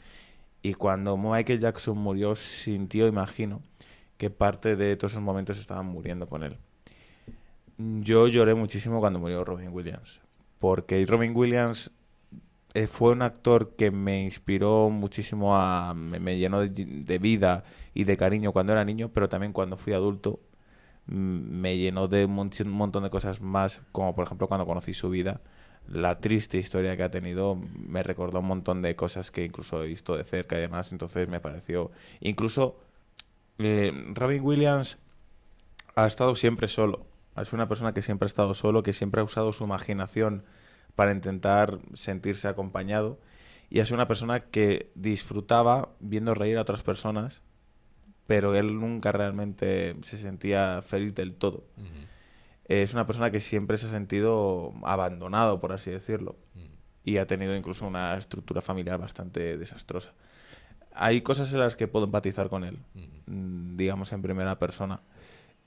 [0.62, 3.63] y cuando Michael Jackson murió sintió, imagino,
[4.17, 6.60] que parte de todos esos momentos estaban muriendo con él.
[7.79, 10.19] Yo lloré muchísimo cuando murió Robin Williams,
[10.60, 11.89] porque Robin Williams
[12.75, 17.63] eh, fue un actor que me inspiró muchísimo a me, llenó de, vida
[17.95, 20.39] y de cariño cuando era niño, pero también cuando fui adulto
[21.05, 25.41] me llenó de un montón de cosas más, como por ejemplo cuando conocí su vida,
[25.87, 29.87] la triste historia que ha tenido, me recordó un montón de cosas que incluso he
[29.87, 32.79] visto de cerca y demás, entonces me pareció, incluso
[33.59, 34.97] eh, Robin Williams
[35.95, 39.23] ha estado siempre solo, es una persona que siempre ha estado solo, que siempre ha
[39.23, 40.43] usado su imaginación
[40.95, 43.19] para intentar sentirse acompañado.
[43.69, 47.41] Y es una persona que disfrutaba viendo reír a otras personas
[48.27, 51.65] pero él nunca realmente se sentía feliz del todo.
[52.65, 56.38] Es una persona que siempre se ha sentido abandonado, por así decirlo,
[57.03, 60.13] y ha tenido incluso una estructura familiar bastante desastrosa.
[60.95, 62.77] Hay cosas en las que puedo empatizar con él,
[63.25, 65.01] mm, digamos en primera persona.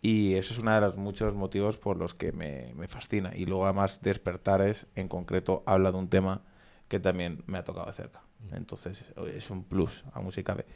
[0.00, 3.32] Y eso es uno de los muchos motivos por los que me, me fascina.
[3.34, 6.42] Y luego además Despertares en concreto habla de un tema
[6.88, 8.22] que también me ha tocado de cerca.
[8.52, 10.66] Entonces es un plus, a música cabe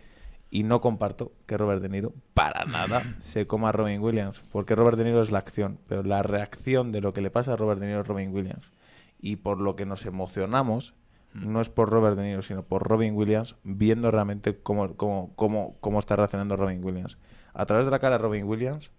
[0.51, 4.75] y no comparto que Robert De Niro para nada se coma a Robin Williams, porque
[4.75, 7.57] Robert De Niro es la acción, pero la reacción de lo que le pasa a
[7.57, 8.73] Robert De Niro es Robin Williams.
[9.21, 10.95] Y por lo que nos emocionamos,
[11.35, 11.53] mm.
[11.53, 15.77] no es por Robert De Niro, sino por Robin Williams, viendo realmente cómo, cómo, cómo,
[15.81, 17.19] cómo está reaccionando Robin Williams.
[17.55, 18.91] A través de la cara de Robin Williams,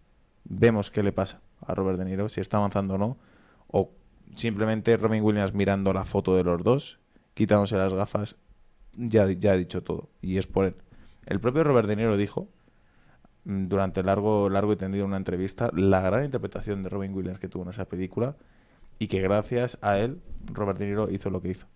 [0.46, 3.18] vemos qué le pasa a Robert De Niro, si está avanzando o no,
[3.68, 3.92] o
[4.36, 7.00] simplemente Robin Williams mirando la foto de los dos,
[7.34, 8.38] quitándose las gafas,
[8.94, 10.76] ya, ya ha dicho todo, y es por él.
[11.32, 12.50] El propio Robert De Niro dijo
[13.46, 17.48] mm, durante largo, largo y tendido una entrevista la gran interpretación de Robin Williams que
[17.48, 18.36] tuvo en esa película
[19.00, 20.20] y que gracias a él
[20.52, 21.68] Robert De Niro hizo lo que hizo.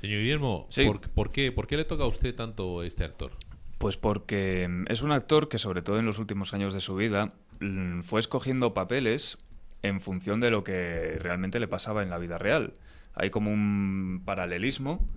[0.00, 0.68] Señor Guillermo,
[1.14, 3.30] ¿por, qué, ¿por qué le toca a usted tanto este actor?
[3.78, 6.96] Pues porque mm, es un actor que sobre todo en los últimos años de su
[6.96, 9.38] vida mm, fue escogiendo papeles
[9.82, 12.74] en función de lo que realmente le pasaba en la vida real.
[13.14, 15.08] Hay como un paralelismo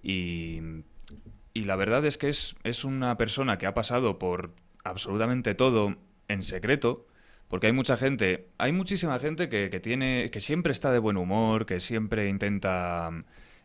[0.00, 0.60] y
[1.56, 4.52] y la verdad es que es, es una persona que ha pasado por
[4.84, 5.96] absolutamente todo
[6.28, 7.06] en secreto,
[7.48, 11.16] porque hay mucha gente, hay muchísima gente que, que tiene, que siempre está de buen
[11.16, 13.10] humor, que siempre intenta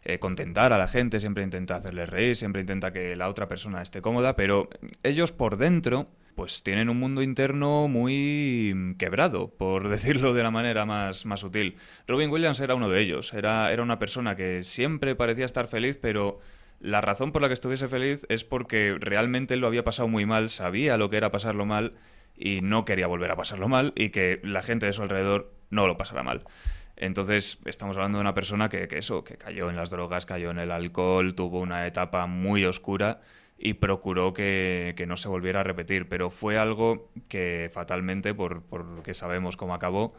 [0.04, 3.82] eh, contentar a la gente, siempre intenta hacerles reír, siempre intenta que la otra persona
[3.82, 4.70] esté cómoda, pero
[5.04, 10.86] ellos por dentro pues tienen un mundo interno muy quebrado, por decirlo de la manera
[10.86, 11.76] más, más sutil.
[12.08, 15.98] Robin Williams era uno de ellos, era, era una persona que siempre parecía estar feliz,
[16.02, 16.40] pero
[16.82, 20.50] la razón por la que estuviese feliz es porque realmente lo había pasado muy mal,
[20.50, 21.94] sabía lo que era pasarlo mal
[22.36, 25.88] y no quería volver a pasarlo mal y que la gente de su alrededor no
[25.88, 26.44] lo pasara mal.
[26.98, 30.60] Entonces, estamos hablando de una persona que, eso, que cayó en las drogas, cayó en
[30.60, 33.22] el alcohol, tuvo una etapa muy oscura
[33.58, 36.08] y procuró que, no se volviera a repetir.
[36.10, 40.13] Pero fue algo que fatalmente, por, por que sabemos cómo acabó,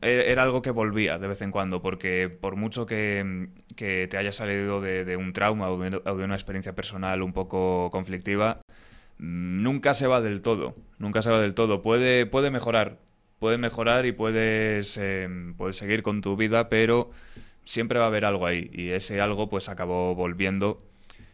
[0.00, 4.80] era algo que volvía de vez en cuando, porque por mucho que, te haya salido
[4.80, 8.60] de, un trauma o de, una experiencia personal un poco conflictiva,
[9.18, 11.82] nunca se va del todo, nunca se va del todo.
[11.82, 12.98] Puede, puede mejorar,
[13.38, 17.10] puede mejorar y puedes, em, puedes seguir con tu vida, pero
[17.64, 18.70] siempre va a haber algo ahí.
[18.72, 20.78] Y ese algo pues acabó volviendo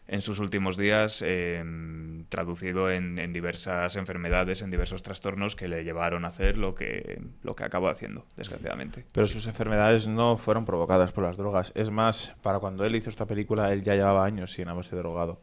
[0.09, 6.25] en sus últimos días, em, traducido en, diversas enfermedades, en diversos trastornos que le llevaron
[6.25, 9.05] a hacer lo que, lo que acabó haciendo, desgraciadamente.
[9.13, 11.73] Pero sus enfermedades no fueron provocadas por las drogas.
[11.75, 15.41] Es más, para cuando él hizo esta película, él ya llevaba años sin haberse drogado.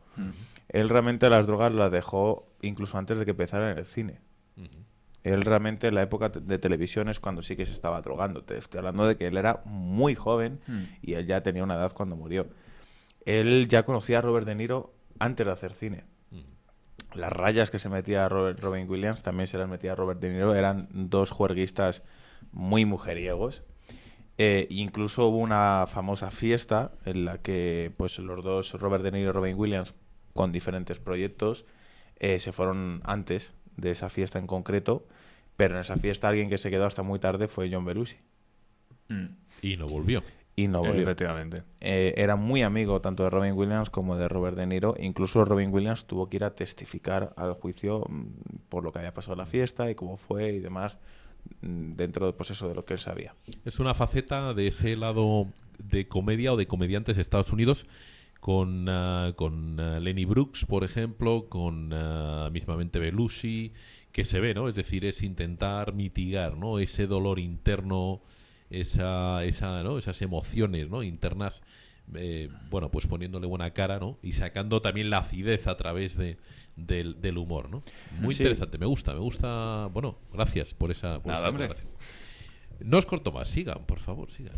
[0.69, 4.21] Él realmente las drogas las dejó incluso antes de que empezara en el cine.
[5.23, 8.43] Él realmente en la época de televisión es cuando sí que se estaba drogando.
[8.43, 10.81] Te estoy hablando de que él era muy joven mm.
[11.01, 12.47] y él ya tenía una edad cuando murió.
[13.25, 16.03] Él ya conocía a Robert De Niro antes de hacer cine.
[16.31, 17.17] Mm.
[17.17, 20.55] Las rayas que se metía Robert, Robin Williams también se las metía Robert De Niro.
[20.55, 22.03] Eran dos juerguistas
[22.51, 23.63] muy mujeriegos.
[24.37, 29.29] Eh, incluso hubo una famosa fiesta en la que pues los dos, Robert De Niro
[29.29, 29.93] y Robin Williams,
[30.33, 31.65] con diferentes proyectos,
[32.19, 35.07] eh, se fueron antes de esa fiesta en concreto,
[35.55, 38.17] pero en esa fiesta alguien que se quedó hasta muy tarde fue John Belushi.
[39.09, 39.25] Mm.
[39.61, 40.23] Y no volvió.
[40.55, 41.01] Y no volvió.
[41.01, 41.63] Efectivamente.
[41.81, 44.95] Eh, era muy amigo tanto de Robin Williams como de Robert De Niro.
[44.99, 48.25] Incluso Robin Williams tuvo que ir a testificar al juicio mm,
[48.69, 50.99] por lo que había pasado en la fiesta y cómo fue y demás
[51.61, 53.33] mm, dentro pues eso, de lo que él sabía.
[53.65, 55.47] Es una faceta de ese lado
[55.79, 57.87] de comedia o de comediantes de Estados Unidos
[58.43, 63.71] con, ah, con ah, Lenny Brooks, por ejemplo, con ah, mismamente Belushi,
[64.11, 64.67] que se ve, ¿no?
[64.67, 66.77] Es decir, es intentar mitigar, ¿no?
[66.77, 68.21] Ese dolor interno,
[68.73, 69.97] esa, esa, ¿no?
[69.97, 71.03] esas emociones, ¿no?
[71.03, 71.61] Internas,
[72.15, 74.17] eh, bueno, pues poniéndole buena cara, ¿no?
[74.23, 76.37] Y sacando también la acidez a través de,
[76.75, 77.83] del, humor, ¿no?
[78.19, 79.87] Muy interesante, me gusta, me gusta.
[79.93, 81.51] Bueno, gracias por esa, por esa
[82.79, 84.55] No os corto más, sigan, por favor, sigan.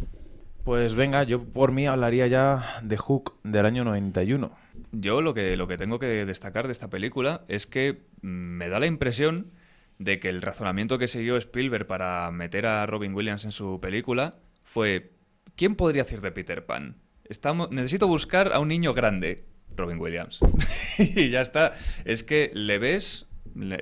[0.63, 4.51] Pues venga, yo por mí hablaría ya de Hook del año 91.
[4.93, 8.69] Yo lo que, lo que tengo que destacar de esta película es que mm, me
[8.69, 9.51] da la impresión
[9.99, 14.35] de que el razonamiento que siguió Spielberg para meter a Robin Williams en su película
[14.63, 15.11] fue
[15.55, 16.97] ¿quién podría hacer de Peter Pan?
[17.23, 20.39] Estamos, necesito buscar a un niño grande, Robin Williams.
[20.99, 21.73] y ya está.
[22.03, 23.27] Es que le ves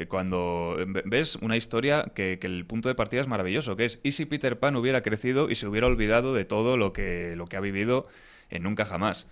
[0.08, 4.26] cuando ves una historia que, el punto de partida es maravilloso, que es ¿y si
[4.26, 7.62] Peter Pan hubiera crecido y se hubiera olvidado de todo lo que, lo que ha
[7.62, 8.08] vivido
[8.50, 9.28] en Nunca Jamás?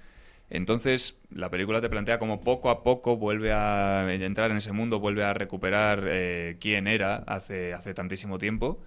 [0.52, 5.00] Entonces, la película te plantea como poco a poco vuelve a entrar en ese mundo,
[5.00, 8.80] vuelve a recuperar eh, quién era hace, hace tantísimo tiempo.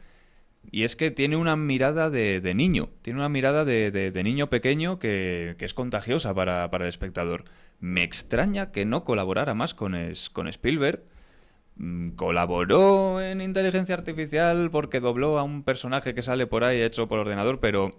[0.70, 5.57] Y es que tiene una mirada de, niño, tiene una mirada de, niño pequeño que,
[5.59, 7.44] es contagiosa para, para, el espectador.
[7.81, 9.94] Me extraña que no colaborara más con,
[10.33, 11.03] con Spielberg,
[11.77, 17.09] Mm, colaboró en inteligencia artificial porque dobló a un personaje que sale por ahí hecho
[17.09, 17.90] por ordenador, pero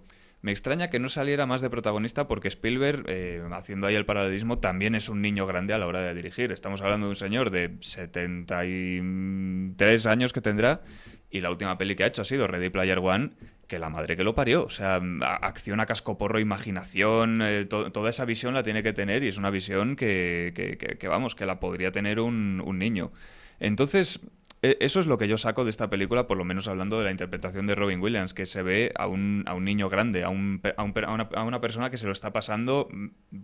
[0.46, 4.60] me extraña que no saliera más de protagonista porque Spielberg, eh, haciendo ahí el paralelismo,
[4.60, 6.52] también es un niño grande a la hora de dirigir.
[6.52, 10.82] Estamos hablando de un señor de 73 años que tendrá
[11.30, 13.30] y la última peli que ha hecho ha sido Ready Player One,
[13.66, 14.62] que la madre que lo parió.
[14.62, 15.00] O sea,
[15.42, 19.50] acción a cascoporro, imaginación, eh, toda esa visión la tiene que tener y es una
[19.50, 23.10] visión que, vamos, que la podría tener un, niño.
[23.58, 24.20] Entonces,
[24.62, 27.10] eso es lo que yo saco de esta película, por lo menos hablando de la
[27.10, 30.60] interpretación de Robin Williams, que se ve a un, a un niño grande, a, un,
[30.76, 32.88] a, una, a, una, persona que se lo está pasando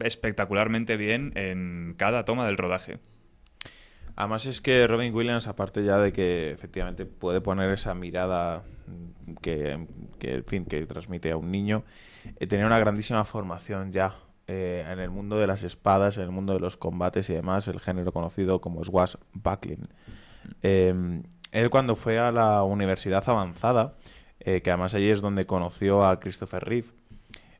[0.01, 2.99] espectacularmente bien en cada toma del rodaje.
[4.17, 8.63] Además es que Robin Williams, aparte ya de que efectivamente puede poner esa mirada
[9.41, 9.87] que,
[10.19, 11.85] que fin, que transmite a un niño,
[12.39, 14.15] eh, tenía una grandísima formación ya
[14.49, 17.69] eh, en el mundo de las espadas, en el mundo de los combates y demás,
[17.69, 19.89] el género conocido como Swash Buckling.
[20.63, 23.95] Em, él cuando fue a la universidad avanzada,
[24.41, 26.89] eh, que además allí es donde conoció a Christopher Reeve,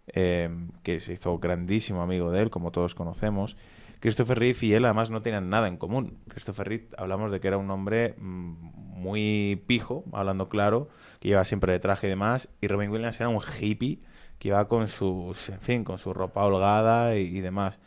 [0.09, 3.57] em, que se hizo grandísimo amigo de él, como todos conocemos.
[4.01, 6.19] Christopher Reeve y él además no tenían nada en común.
[6.29, 8.55] Christopher Reeve hablamos de que era un hombre mm,
[9.03, 10.89] muy pijo, hablando claro,
[11.21, 14.01] que lleva siempre de traje y demás, y Robin Williams era un hippie
[14.41, 17.79] que iba con sus, en fin, con su ropa holgada y, demás.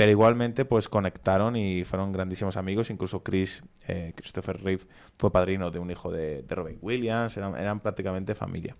[0.00, 2.88] Pero igualmente, pues conectaron y fueron grandísimos amigos.
[2.88, 4.84] Incluso Chris, eh, Christopher Reeve,
[5.18, 7.36] fue padrino de un hijo de, Robin Williams.
[7.36, 8.78] Eran, prácticamente familia.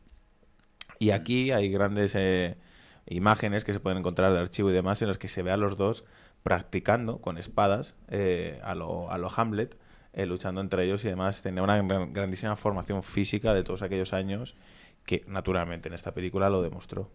[0.99, 2.57] Y aquí hay grandes eh,
[3.05, 5.59] imágenes que se pueden encontrar de archivo y demás en las que se ve a
[5.59, 6.05] los dos
[6.43, 9.77] practicando con espadas eh, a, lo, a lo Hamlet,
[10.15, 11.43] luchando entre ellos y demás.
[11.43, 14.57] Tenía una grandísima formación física de todos aquellos años
[15.05, 17.11] que naturalmente en esta película lo demostró.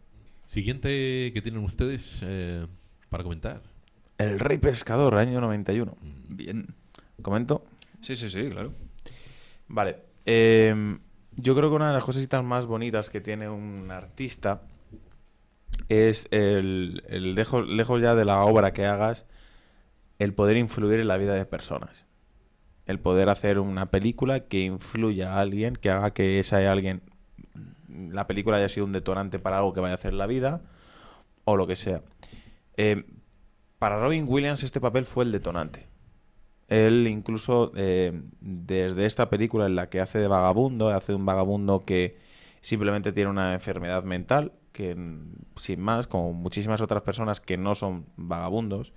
[0.46, 2.24] Siguiente que tienen ustedes
[3.10, 3.75] para comentar.
[4.18, 5.96] El Rey Pescador, año 91.
[6.30, 6.68] Bien.
[7.22, 7.66] ¿Comento?
[8.02, 8.74] Sí, sí, sí, claro.
[9.68, 9.98] Vale.
[10.26, 11.00] em,
[11.38, 14.62] yo creo que una de las cositas más bonitas que tiene un artista
[15.90, 19.26] es el, el dejo- lejos ya de la obra que hagas,
[20.18, 22.06] el poder influir en la vida de personas.
[22.86, 27.02] El poder hacer una película que influya a alguien, que haga que ese alguien,
[27.90, 30.62] la película haya sido un detonante para algo que vaya a hacer en la vida,
[31.44, 32.02] o lo que sea.
[32.78, 33.06] Eh,
[33.80, 35.88] para Robin Williams este papel fue el detonante.
[36.68, 41.86] Él incluso eh, desde esta película en la que hace de vagabundo, hace un vagabundo
[41.86, 42.18] que
[42.62, 44.96] simplemente tiene una enfermedad mental, que
[45.56, 48.94] sin más, como muchísimas otras personas que no son vagabundos,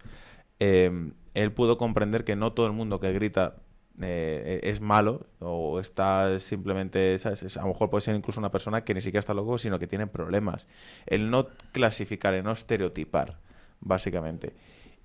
[0.60, 3.56] eh, él pudo comprender que no todo el mundo que grita
[4.00, 8.94] eh, es malo o está simplemente, a lo mejor puede ser incluso una persona que
[8.94, 10.66] ni siquiera está loco, sino que tiene problemas.
[11.06, 13.38] El no clasificar, el no estereotipar,
[13.80, 14.54] básicamente.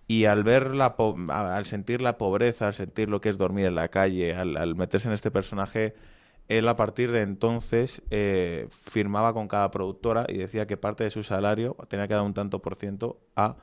[0.07, 3.65] Y al ver la po- al sentir la pobreza, al sentir lo que es dormir
[3.65, 5.95] en la calle, al, meterse en este personaje,
[6.49, 11.09] él a partir de entonces eh, firmaba con cada productora y decía que parte de
[11.11, 13.55] su salario tenía que dar un tanto por ciento a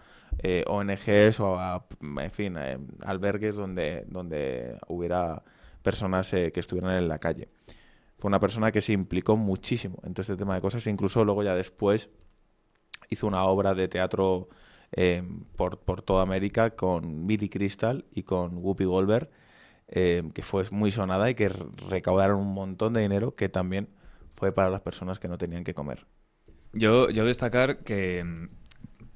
[0.42, 5.42] eh, ONGs o a, en fin, eh, albergues donde, donde hubiera
[5.82, 7.48] personas eh, que estuvieran en la calle.
[8.18, 11.42] Fue una persona que se implicó muchísimo en todo este tema de cosas, incluso luego
[11.42, 12.10] ya después
[13.10, 14.48] hizo una obra de teatro
[14.92, 15.22] eh,
[15.56, 19.30] por, por toda América con Billy Crystal y con Whoopi Goldberg,
[19.88, 23.88] eh, que fue muy sonada y que re- recaudaron un montón de dinero que también
[24.36, 26.06] fue para las personas que no tenían que comer.
[26.72, 28.48] Yo, yo destacar que mm,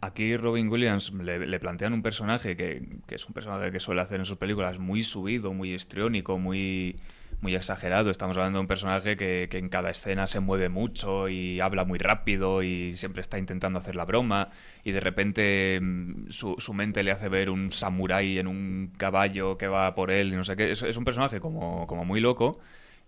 [0.00, 4.00] aquí Robin Williams le, le plantean un personaje que, que es un personaje que suele
[4.00, 6.96] hacer en sus películas muy subido, muy histriónico, muy,
[7.44, 8.10] muy exagerado.
[8.10, 11.84] Estamos hablando de un personaje que, que en cada escena se mueve mucho y habla
[11.84, 14.48] muy rápido y siempre está intentando hacer la broma
[14.82, 19.58] y de repente mm, su, su mente le hace ver un samurái en un caballo
[19.58, 20.70] que va por él y no sé qué.
[20.70, 22.58] Es, es un personaje como, como muy loco.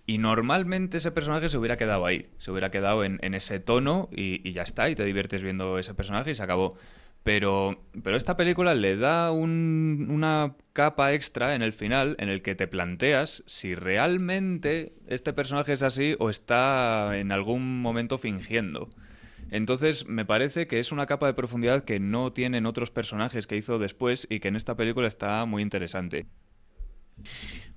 [0.05, 4.09] Y normalmente ese personaje se hubiera quedado ahí, se hubiera quedado en, en ese tono
[4.13, 6.77] y, y ya está, y te diviertes viendo ese personaje y se acabó.
[7.27, 12.41] Pero, pero esta película le da un- una capa extra en el final en el
[12.41, 18.91] que te planteas si realmente este personaje es así o está en algún momento fingiendo.
[19.51, 23.57] Entonces me parece que es una capa de profundidad que no tienen otros personajes que
[23.57, 26.27] hizo después y que en esta película está muy interesante.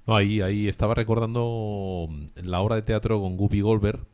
[0.05, 4.05] Ahí, ahí estaba recordando la obra de teatro con Guppy Goldberg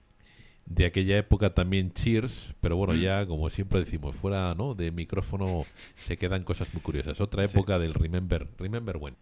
[0.65, 2.99] de aquella época también Cheers, pero bueno, Mm.
[2.99, 4.73] ya como siempre decimos, fuera ¿no?
[4.73, 5.63] de micrófono
[5.95, 7.21] se quedan cosas muy curiosas.
[7.21, 9.15] Otra época del Remember, Remember When.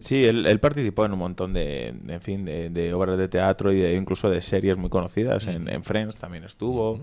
[0.00, 3.72] Sí, él, él participó en un montón de, en fin, de, de obras de teatro
[3.72, 5.46] y de, incluso de series muy conocidas.
[5.46, 7.00] En, en Friends también estuvo,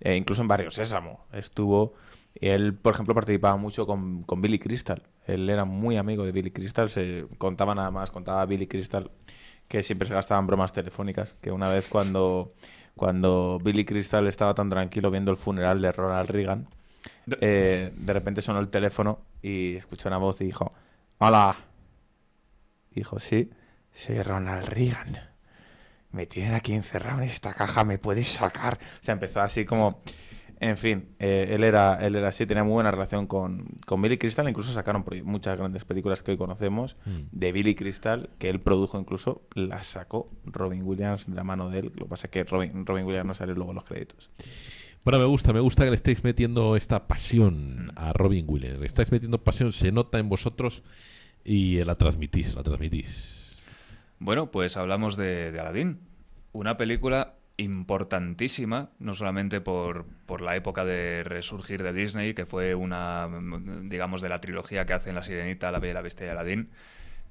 [0.00, 1.94] e incluso en Barrio Sésamo estuvo.
[2.38, 5.02] Y él, por ejemplo, participaba mucho con, con Billy Crystal.
[5.26, 6.90] Él era muy amigo de Billy Crystal.
[6.90, 9.10] Se contaba nada más, contaba Billy Crystal
[9.68, 11.34] que siempre se gastaban bromas telefónicas.
[11.40, 12.52] Que una vez cuando,
[12.96, 16.66] cuando Billy Crystal estaba tan tranquilo viendo el funeral de Ronald Reagan,
[17.26, 20.72] De- eh, de repente sonó el teléfono y escuchó una voz y dijo,
[21.18, 21.54] hola.
[22.90, 23.50] Dijo, sí,
[23.92, 25.18] soy Ronald Reagan.
[26.10, 28.74] Me tienen aquí encerrado en esta caja, ¿me puedes sacar?
[29.00, 30.00] O sea, empezó así como...
[30.58, 34.16] En fin, eh, él, era, él era así, tenía muy buena relación con, con Billy
[34.16, 34.48] Crystal.
[34.48, 37.20] Incluso sacaron muchas grandes películas que hoy conocemos Mm.
[37.30, 41.80] de Billy Crystal, que él produjo incluso, las sacó Robin Williams de la mano de
[41.80, 41.92] él.
[41.96, 44.30] Lo que pasa es que Robin, Robin Williams no sale luego en los créditos.
[45.04, 48.80] Bueno, me gusta, me gusta que le estéis metiendo esta pasión a Robin Williams.
[48.80, 50.82] Le estáis metiendo pasión, se nota en vosotros
[51.44, 53.54] y la transmitís, la transmitís.
[54.18, 56.00] Bueno, pues hablamos de, de Aladdin,
[56.52, 62.74] una película importantísima, no solamente por, por la época de resurgir de Disney, que fue
[62.74, 63.28] una,
[63.82, 66.68] digamos, de la trilogía que hacen La Sirenita, La Bella la Bestia y Aladdin,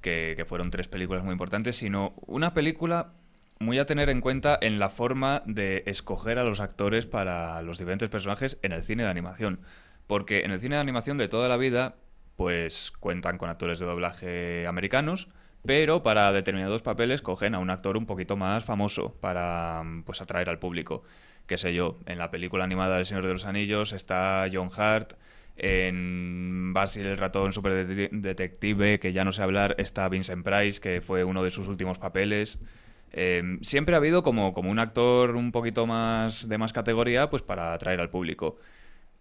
[0.00, 3.12] que, que fueron tres películas muy importantes, sino una película
[3.58, 7.78] muy a tener en cuenta en la forma de escoger a los actores para los
[7.78, 9.60] diferentes personajes en el cine de animación.
[10.06, 11.96] Porque en el cine de animación de toda la vida,
[12.36, 15.28] pues cuentan con actores de doblaje americanos,
[15.66, 20.48] pero para determinados papeles cogen a un actor un poquito más famoso para pues atraer
[20.48, 21.02] al público.
[21.46, 25.14] Qué sé yo, en la película animada del Señor de los Anillos está John Hart,
[25.56, 31.00] en Basil el ratón super detective, que ya no sé hablar, está Vincent Price, que
[31.00, 32.58] fue uno de sus últimos papeles.
[33.12, 37.42] Eh, siempre ha habido como, como un actor un poquito más de más categoría, pues
[37.42, 38.58] para atraer al público.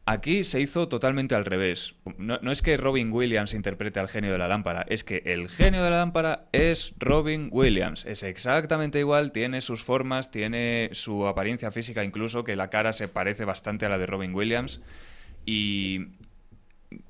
[0.07, 1.95] Aquí se hizo totalmente al revés.
[2.19, 5.83] No, es que Robin Williams interprete al genio de la lámpara, es que el genio
[5.83, 8.05] de la lámpara es Robin Williams.
[8.05, 13.07] Es exactamente igual, tiene sus formas, tiene su apariencia física, incluso que la cara se
[13.07, 14.79] parece bastante a la de Robin Williams.
[15.43, 16.09] Y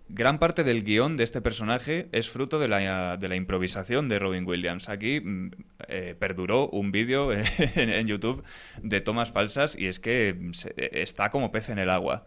[0.08, 4.20] gran parte del guion de este personaje es fruto de la, de la improvisación de
[4.20, 4.88] Robin Williams.
[4.88, 5.52] Aquí mm,
[5.90, 7.32] eh, perduró un vídeo
[7.76, 8.42] en, YouTube
[8.82, 10.38] de tomas falsas y es que
[10.78, 12.24] está como pez en el agua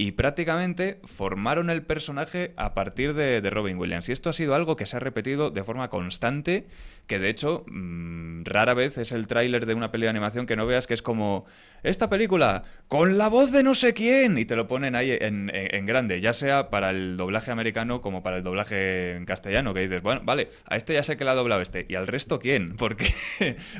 [0.00, 4.08] y prácticamente formaron el personaje a partir de, Robin Williams.
[4.08, 6.66] Y esto ha sido algo que se ha repetido de forma constante,
[7.10, 10.54] que de hecho mm, rara vez es el tráiler de una peli de animación que
[10.54, 11.44] no veas que es como
[11.82, 15.50] esta película con la voz de no sé quién y te lo ponen ahí en,
[15.86, 20.02] grande, ya sea para el doblaje americano como para el doblaje en castellano, que dices,
[20.02, 22.76] bueno, vale, a este ya sé que la ha doblado este, y al resto quién,
[22.78, 23.12] porque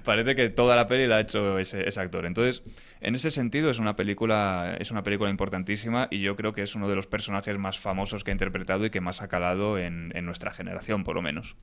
[0.05, 2.27] parece que toda la peli la ha hecho ese actor.
[2.27, 2.63] Entonces,
[3.01, 6.75] en ese sentido es una película es una película importantísima y yo creo que es
[6.75, 10.11] uno de los personajes más famosos que ha interpretado y que más ha calado en,
[10.25, 11.57] nuestra generación, por lo menos.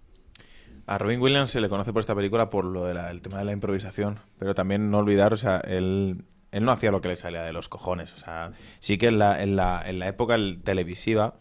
[0.88, 3.51] A Robin Williams se le conoce por esta película por lo del tema de la
[3.51, 7.53] improvisación, pero también no olvidar, o sea, él, no hacía lo que le salía de
[7.53, 8.13] los cojones.
[8.13, 11.35] O sea, sí que en la época televisiva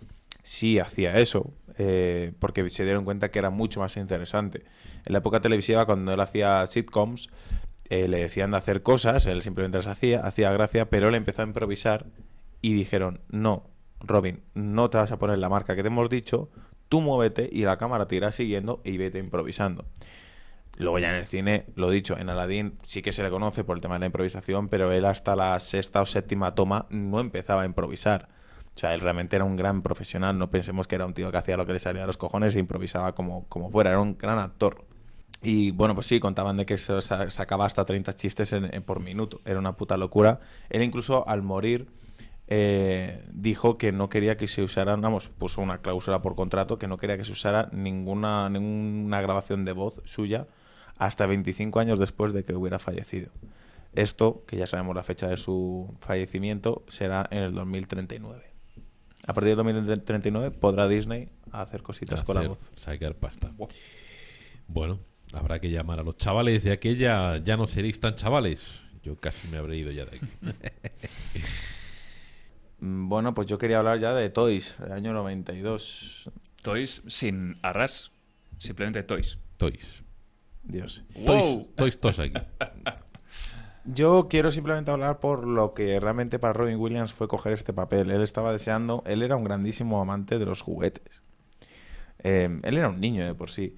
[0.47, 4.65] sí hacía eso, eh, porque se dieron cuenta que era mucho más interesante.
[5.05, 7.29] En la época televisiva, cuando él hacía sitcoms,
[7.89, 11.43] eh, le decían de hacer cosas, él simplemente las hacía, hacía gracia, pero él empezó
[11.43, 12.07] a improvisar
[12.63, 13.71] y dijeron, no,
[14.01, 16.49] Robin, no te vas a poner la marca que te hemos dicho,
[16.89, 19.85] tú muévete y la cámara te irá siguiendo y vete improvisando.
[20.79, 23.77] Luego ya en el cine, lo dicho, en Aladdin sí que se le conoce por
[23.77, 27.63] el tema de la improvisación, pero él hasta la sexta o séptima toma no empezaba
[27.63, 28.29] a improvisar.
[28.75, 31.39] O sea, él realmente era un gran profesional, no pensemos que era un tío que
[31.39, 34.19] hacía lo que le salía a los cojones e improvisaba como, como fuera, era un
[34.19, 34.85] gran actor.
[35.43, 39.41] Y bueno, pues sí, contaban de que se sacaba hasta 30 chistes por minuto.
[39.45, 40.41] Era una puta locura.
[40.69, 41.89] Él incluso al morir
[42.49, 46.89] eh, dijo que no quería que se usara, vamos, puso una cláusula por contrato que
[46.89, 50.47] no quería que se usara ninguna, ninguna grabación de voz suya
[50.97, 53.31] hasta 25 años después de que hubiera fallecido.
[53.95, 58.45] Esto, que ya sabemos la fecha de su fallecimiento, será en el 2039.
[59.27, 62.71] A partir del 2039 podrá Disney hacer cositas con la voz.
[62.75, 63.51] Sacar pasta.
[64.69, 65.01] Bueno,
[65.33, 67.39] Habrá que llamar a los chavales de aquella.
[67.39, 68.65] Ya no seréis tan chavales.
[69.03, 70.27] Yo casi me habré ido ya de aquí.
[72.81, 76.31] Mm, bueno, pues yo quería hablar ya de Toys, del año 92.
[76.63, 78.13] Toys sin arras.
[78.59, 79.39] Simplemente Toys.
[79.59, 80.03] Toys.
[80.63, 81.05] Dios.
[81.25, 82.33] Toys, toys, toys aquí.
[83.89, 88.11] Yo quiero simplemente hablar por lo que realmente para Robin Williams fue coger este papel.
[88.11, 91.23] Él estaba deseando, él era un grandísimo amante de los juguetes.
[92.25, 93.77] Eh, él era un niño de por sí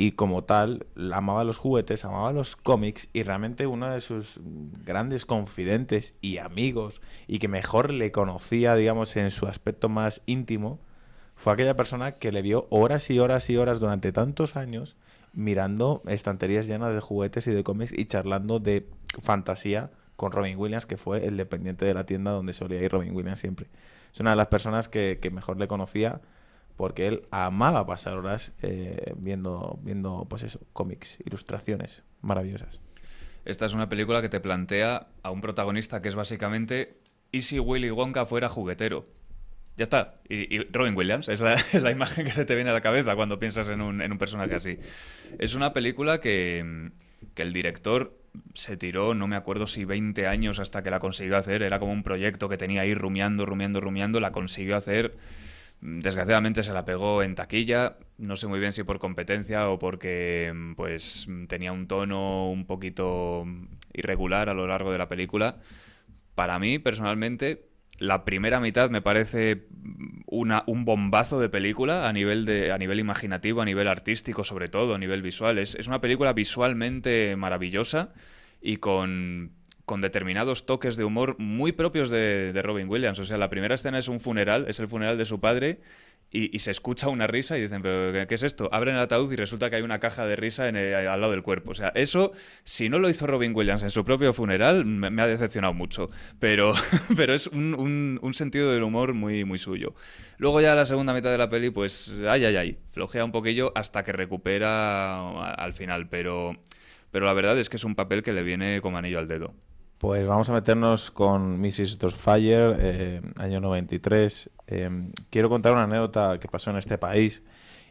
[0.00, 4.40] y como tal amaba los juguetes, amaba los cómics y realmente uno de sus
[4.82, 10.80] grandes confidentes y amigos y que mejor le conocía, digamos, en su aspecto más íntimo,
[11.36, 14.96] fue aquella persona que le vio horas y horas y horas durante tantos años
[15.34, 18.88] mirando estanterías llenas de juguetes y de cómics y charlando de
[19.20, 23.14] fantasía con Robin Williams, que fue el dependiente de la tienda donde solía ir Robin
[23.14, 23.66] Williams siempre.
[24.14, 26.22] Es una de las personas que, que mejor le conocía
[26.80, 32.80] porque él amaba pasar horas eh, viendo, viendo, pues eso, cómics, ilustraciones maravillosas.
[33.44, 36.96] Esta es una película que te plantea a un protagonista que es básicamente
[37.32, 39.04] ¿y si Willy Wonka fuera juguetero?
[39.76, 40.22] Ya está.
[40.26, 43.68] Y, Robin Williams es la, imagen que se te viene a la cabeza cuando piensas
[43.68, 44.78] en un, en un personaje así.
[45.38, 46.92] Es una película que,
[47.34, 48.18] que el director
[48.54, 51.62] se tiró, no me acuerdo si 20 años hasta que la consiguió hacer.
[51.62, 54.18] Era como un proyecto que tenía ahí rumiando, rumiando, rumiando.
[54.18, 55.18] La consiguió hacer
[55.82, 60.52] Desgraciadamente se la pegó en taquilla, no sé muy bien si por competencia o porque
[60.76, 63.46] pues tenía un tono un poquito
[63.94, 65.56] irregular a lo largo de la película.
[66.34, 69.68] Para mí, personalmente, la primera mitad me parece
[70.26, 74.68] una, un bombazo de película a nivel, de, a nivel imaginativo, a nivel artístico sobre
[74.68, 75.58] todo, a nivel visual.
[75.58, 78.12] Es, es una película visualmente maravillosa
[78.60, 79.52] y con
[79.90, 83.18] con determinados toques de humor muy propios de, Robin Williams.
[83.18, 85.80] O sea, la primera escena es un funeral, es el funeral de su padre,
[86.30, 88.68] y, se escucha una risa y dicen, ¿pero qué es esto?
[88.70, 91.72] Abren el ataúd y resulta que hay una caja de risa al lado del cuerpo.
[91.72, 92.30] O sea, eso,
[92.62, 96.08] si no lo hizo Robin Williams en su propio funeral, me, ha decepcionado mucho.
[96.38, 96.72] Pero,
[97.16, 99.96] pero es un, sentido del humor muy, muy suyo.
[100.38, 103.72] Luego ya la segunda mitad de la peli, pues, ay, ay, ay, flojea un poquillo
[103.74, 106.08] hasta que recupera al final.
[106.08, 106.62] Pero,
[107.10, 109.52] pero la verdad es que es un papel que le viene como anillo al dedo.
[110.00, 111.98] Pues vamos a meternos con Mrs.
[111.98, 114.48] Doubtfire, eh, año 93.
[114.66, 117.44] Eh, quiero contar una anécdota que pasó en este país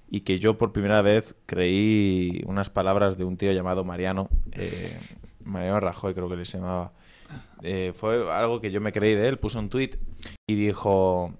[0.09, 4.97] y que yo por primera vez creí unas palabras de un tío llamado Mariano, eh,
[5.43, 6.93] Mariano Rajoy creo que le llamaba.
[7.61, 9.99] Eh, fue algo que yo me creí de él, puso un tweet
[10.47, 11.35] y dijo,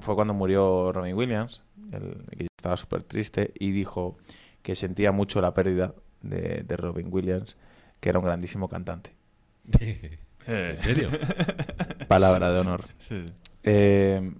[0.00, 1.62] fue cuando murió Robin Williams,
[2.30, 4.16] que estaba súper triste, y dijo
[4.62, 7.58] que sentía mucho la pérdida de Robin Williams,
[8.00, 9.23] que era un grandísimo cantante.
[10.46, 11.08] ¿En serio?
[12.08, 12.84] Palabra de honor.
[12.98, 13.24] Sí.
[13.62, 14.30] Eh,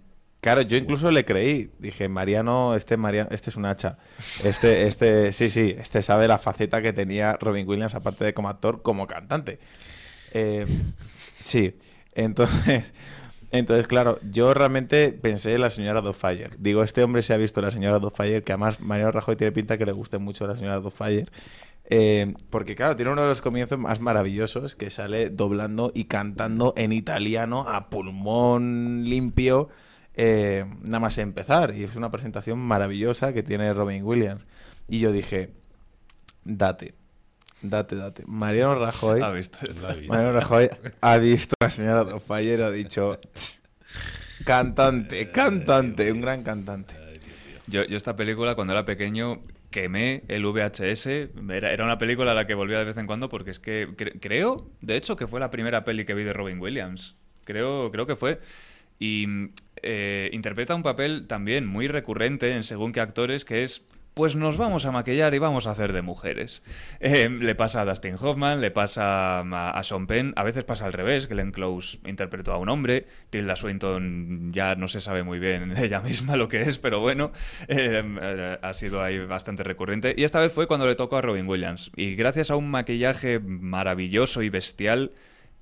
[0.45, 1.71] Claro, yo incluso le creí.
[1.79, 3.97] Dije, Mariano, este Mariano, este es un hacha.
[4.45, 8.51] Este, este, sí, sí, este sabe la faceta que tenía Robin Williams, aparte de como
[8.51, 9.59] actor, como cantante.
[10.35, 10.67] Eh,
[11.41, 11.79] sí.
[12.15, 12.93] Entonces,
[13.53, 16.51] entonces, claro, yo realmente pensé en la señora Fire.
[16.59, 19.79] Digo, este hombre se ha visto la señora Fire, que además Mariano Rajoy tiene pinta
[19.79, 21.31] que le guste mucho la señora Fire.
[21.87, 26.73] Eh, porque claro, tiene uno de los comienzos más maravillosos que sale doblando y cantando
[26.77, 29.69] en italiano a pulmón limpio
[30.15, 31.75] eh, nada más empezar.
[31.75, 34.47] Y es una presentación maravillosa que tiene Robin Williams.
[34.89, 35.53] Y yo dije,
[36.45, 36.95] date,
[37.63, 38.23] date, date.
[38.27, 39.59] Mariano Rajoy, Ha visto.
[40.09, 40.69] Mariano Rajoy
[41.01, 42.07] ha visto a la señora
[42.41, 43.19] y ha dicho,
[44.45, 46.95] cantante, cantante, un gran cantante.
[47.67, 49.41] Yo, yo esta película, cuando era pequeño,
[49.75, 51.07] quemé el VHS.
[51.51, 53.89] Era, era una película a la que volvía de vez en cuando porque es que
[53.89, 57.17] cre- creo, de hecho, que fue la primera peli que vi de Robin Williams.
[57.45, 58.39] Creo, creo que fue.
[59.01, 59.27] Y
[59.83, 63.85] eh, interpreta un papel también muy recurrente en según qué actores, que es
[64.15, 66.63] pues nos vamos a maquillar y vamos a hacer de mujeres.
[67.01, 70.93] Eh, le pasa a Dustin Hoffman, le pasa a, Sean Penn, a veces pasa al
[70.93, 75.77] revés, Glenn Close interpretó a un hombre, Tilda Swinton ya no se sabe muy bien
[75.77, 77.33] ella misma lo que es, pero bueno,
[77.69, 80.15] eh, eh, ha sido ahí bastante recurrente.
[80.17, 81.91] Y esta vez fue cuando le tocó a Robin Williams.
[81.97, 85.13] Y gracias a un maquillaje maravilloso y bestial,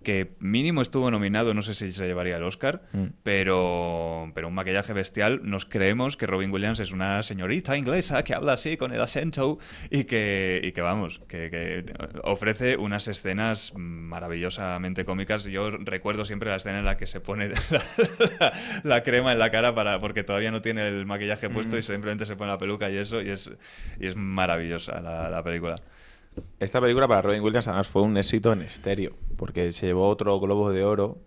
[0.02, 3.06] que mínimo estuvo nominado, no sé si se llevaría el Oscar, Mm.
[3.22, 5.40] pero, pero un maquillaje bestial.
[5.44, 9.58] Nos creemos que Robin Williams es una señorita inglesa que habla así con el acento
[9.90, 11.84] y que, y que vamos, que, que
[12.24, 15.44] ofrece unas escenas maravillosamente cómicas.
[15.44, 17.82] Yo recuerdo siempre la escena en la que se pone la,
[18.40, 21.82] la- la crema en la cara para porque todavía no tiene el maquillaje puesto y
[21.82, 23.50] simplemente se pone la peluca y eso, y es,
[23.98, 25.76] y es maravillosa la, la película.
[26.60, 30.38] Esta película para Robin Williams además fue un éxito en estéreo, porque se llevó otro
[30.40, 31.18] globo de oro,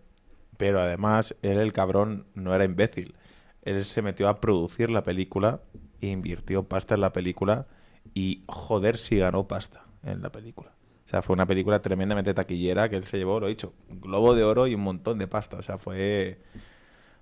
[0.58, 3.16] pero además él, el cabrón, no era imbécil.
[3.64, 5.62] Él se metió a producir la película,
[6.02, 7.68] e invirtió pasta en la película
[8.14, 10.72] y joder si ganó pasta en la película.
[11.06, 14.02] O sea, fue una película tremendamente taquillera que él se llevó, lo he dicho, un
[14.02, 15.58] globo de oro y un montón de pasta.
[15.58, 16.40] O sea, fue,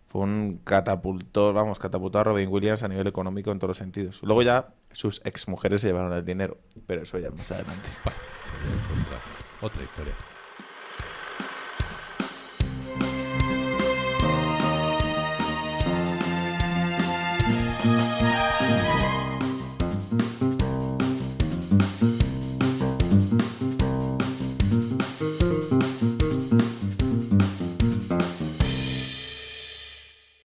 [0.07, 4.21] fue un catapultor, vamos, catapultó a Robin Williams a nivel económico en todos los sentidos.
[4.23, 7.89] Luego ya sus exmujeres se llevaron el dinero, pero eso ya más adelante.
[8.05, 9.19] Ya es otra,
[9.61, 10.13] otra historia.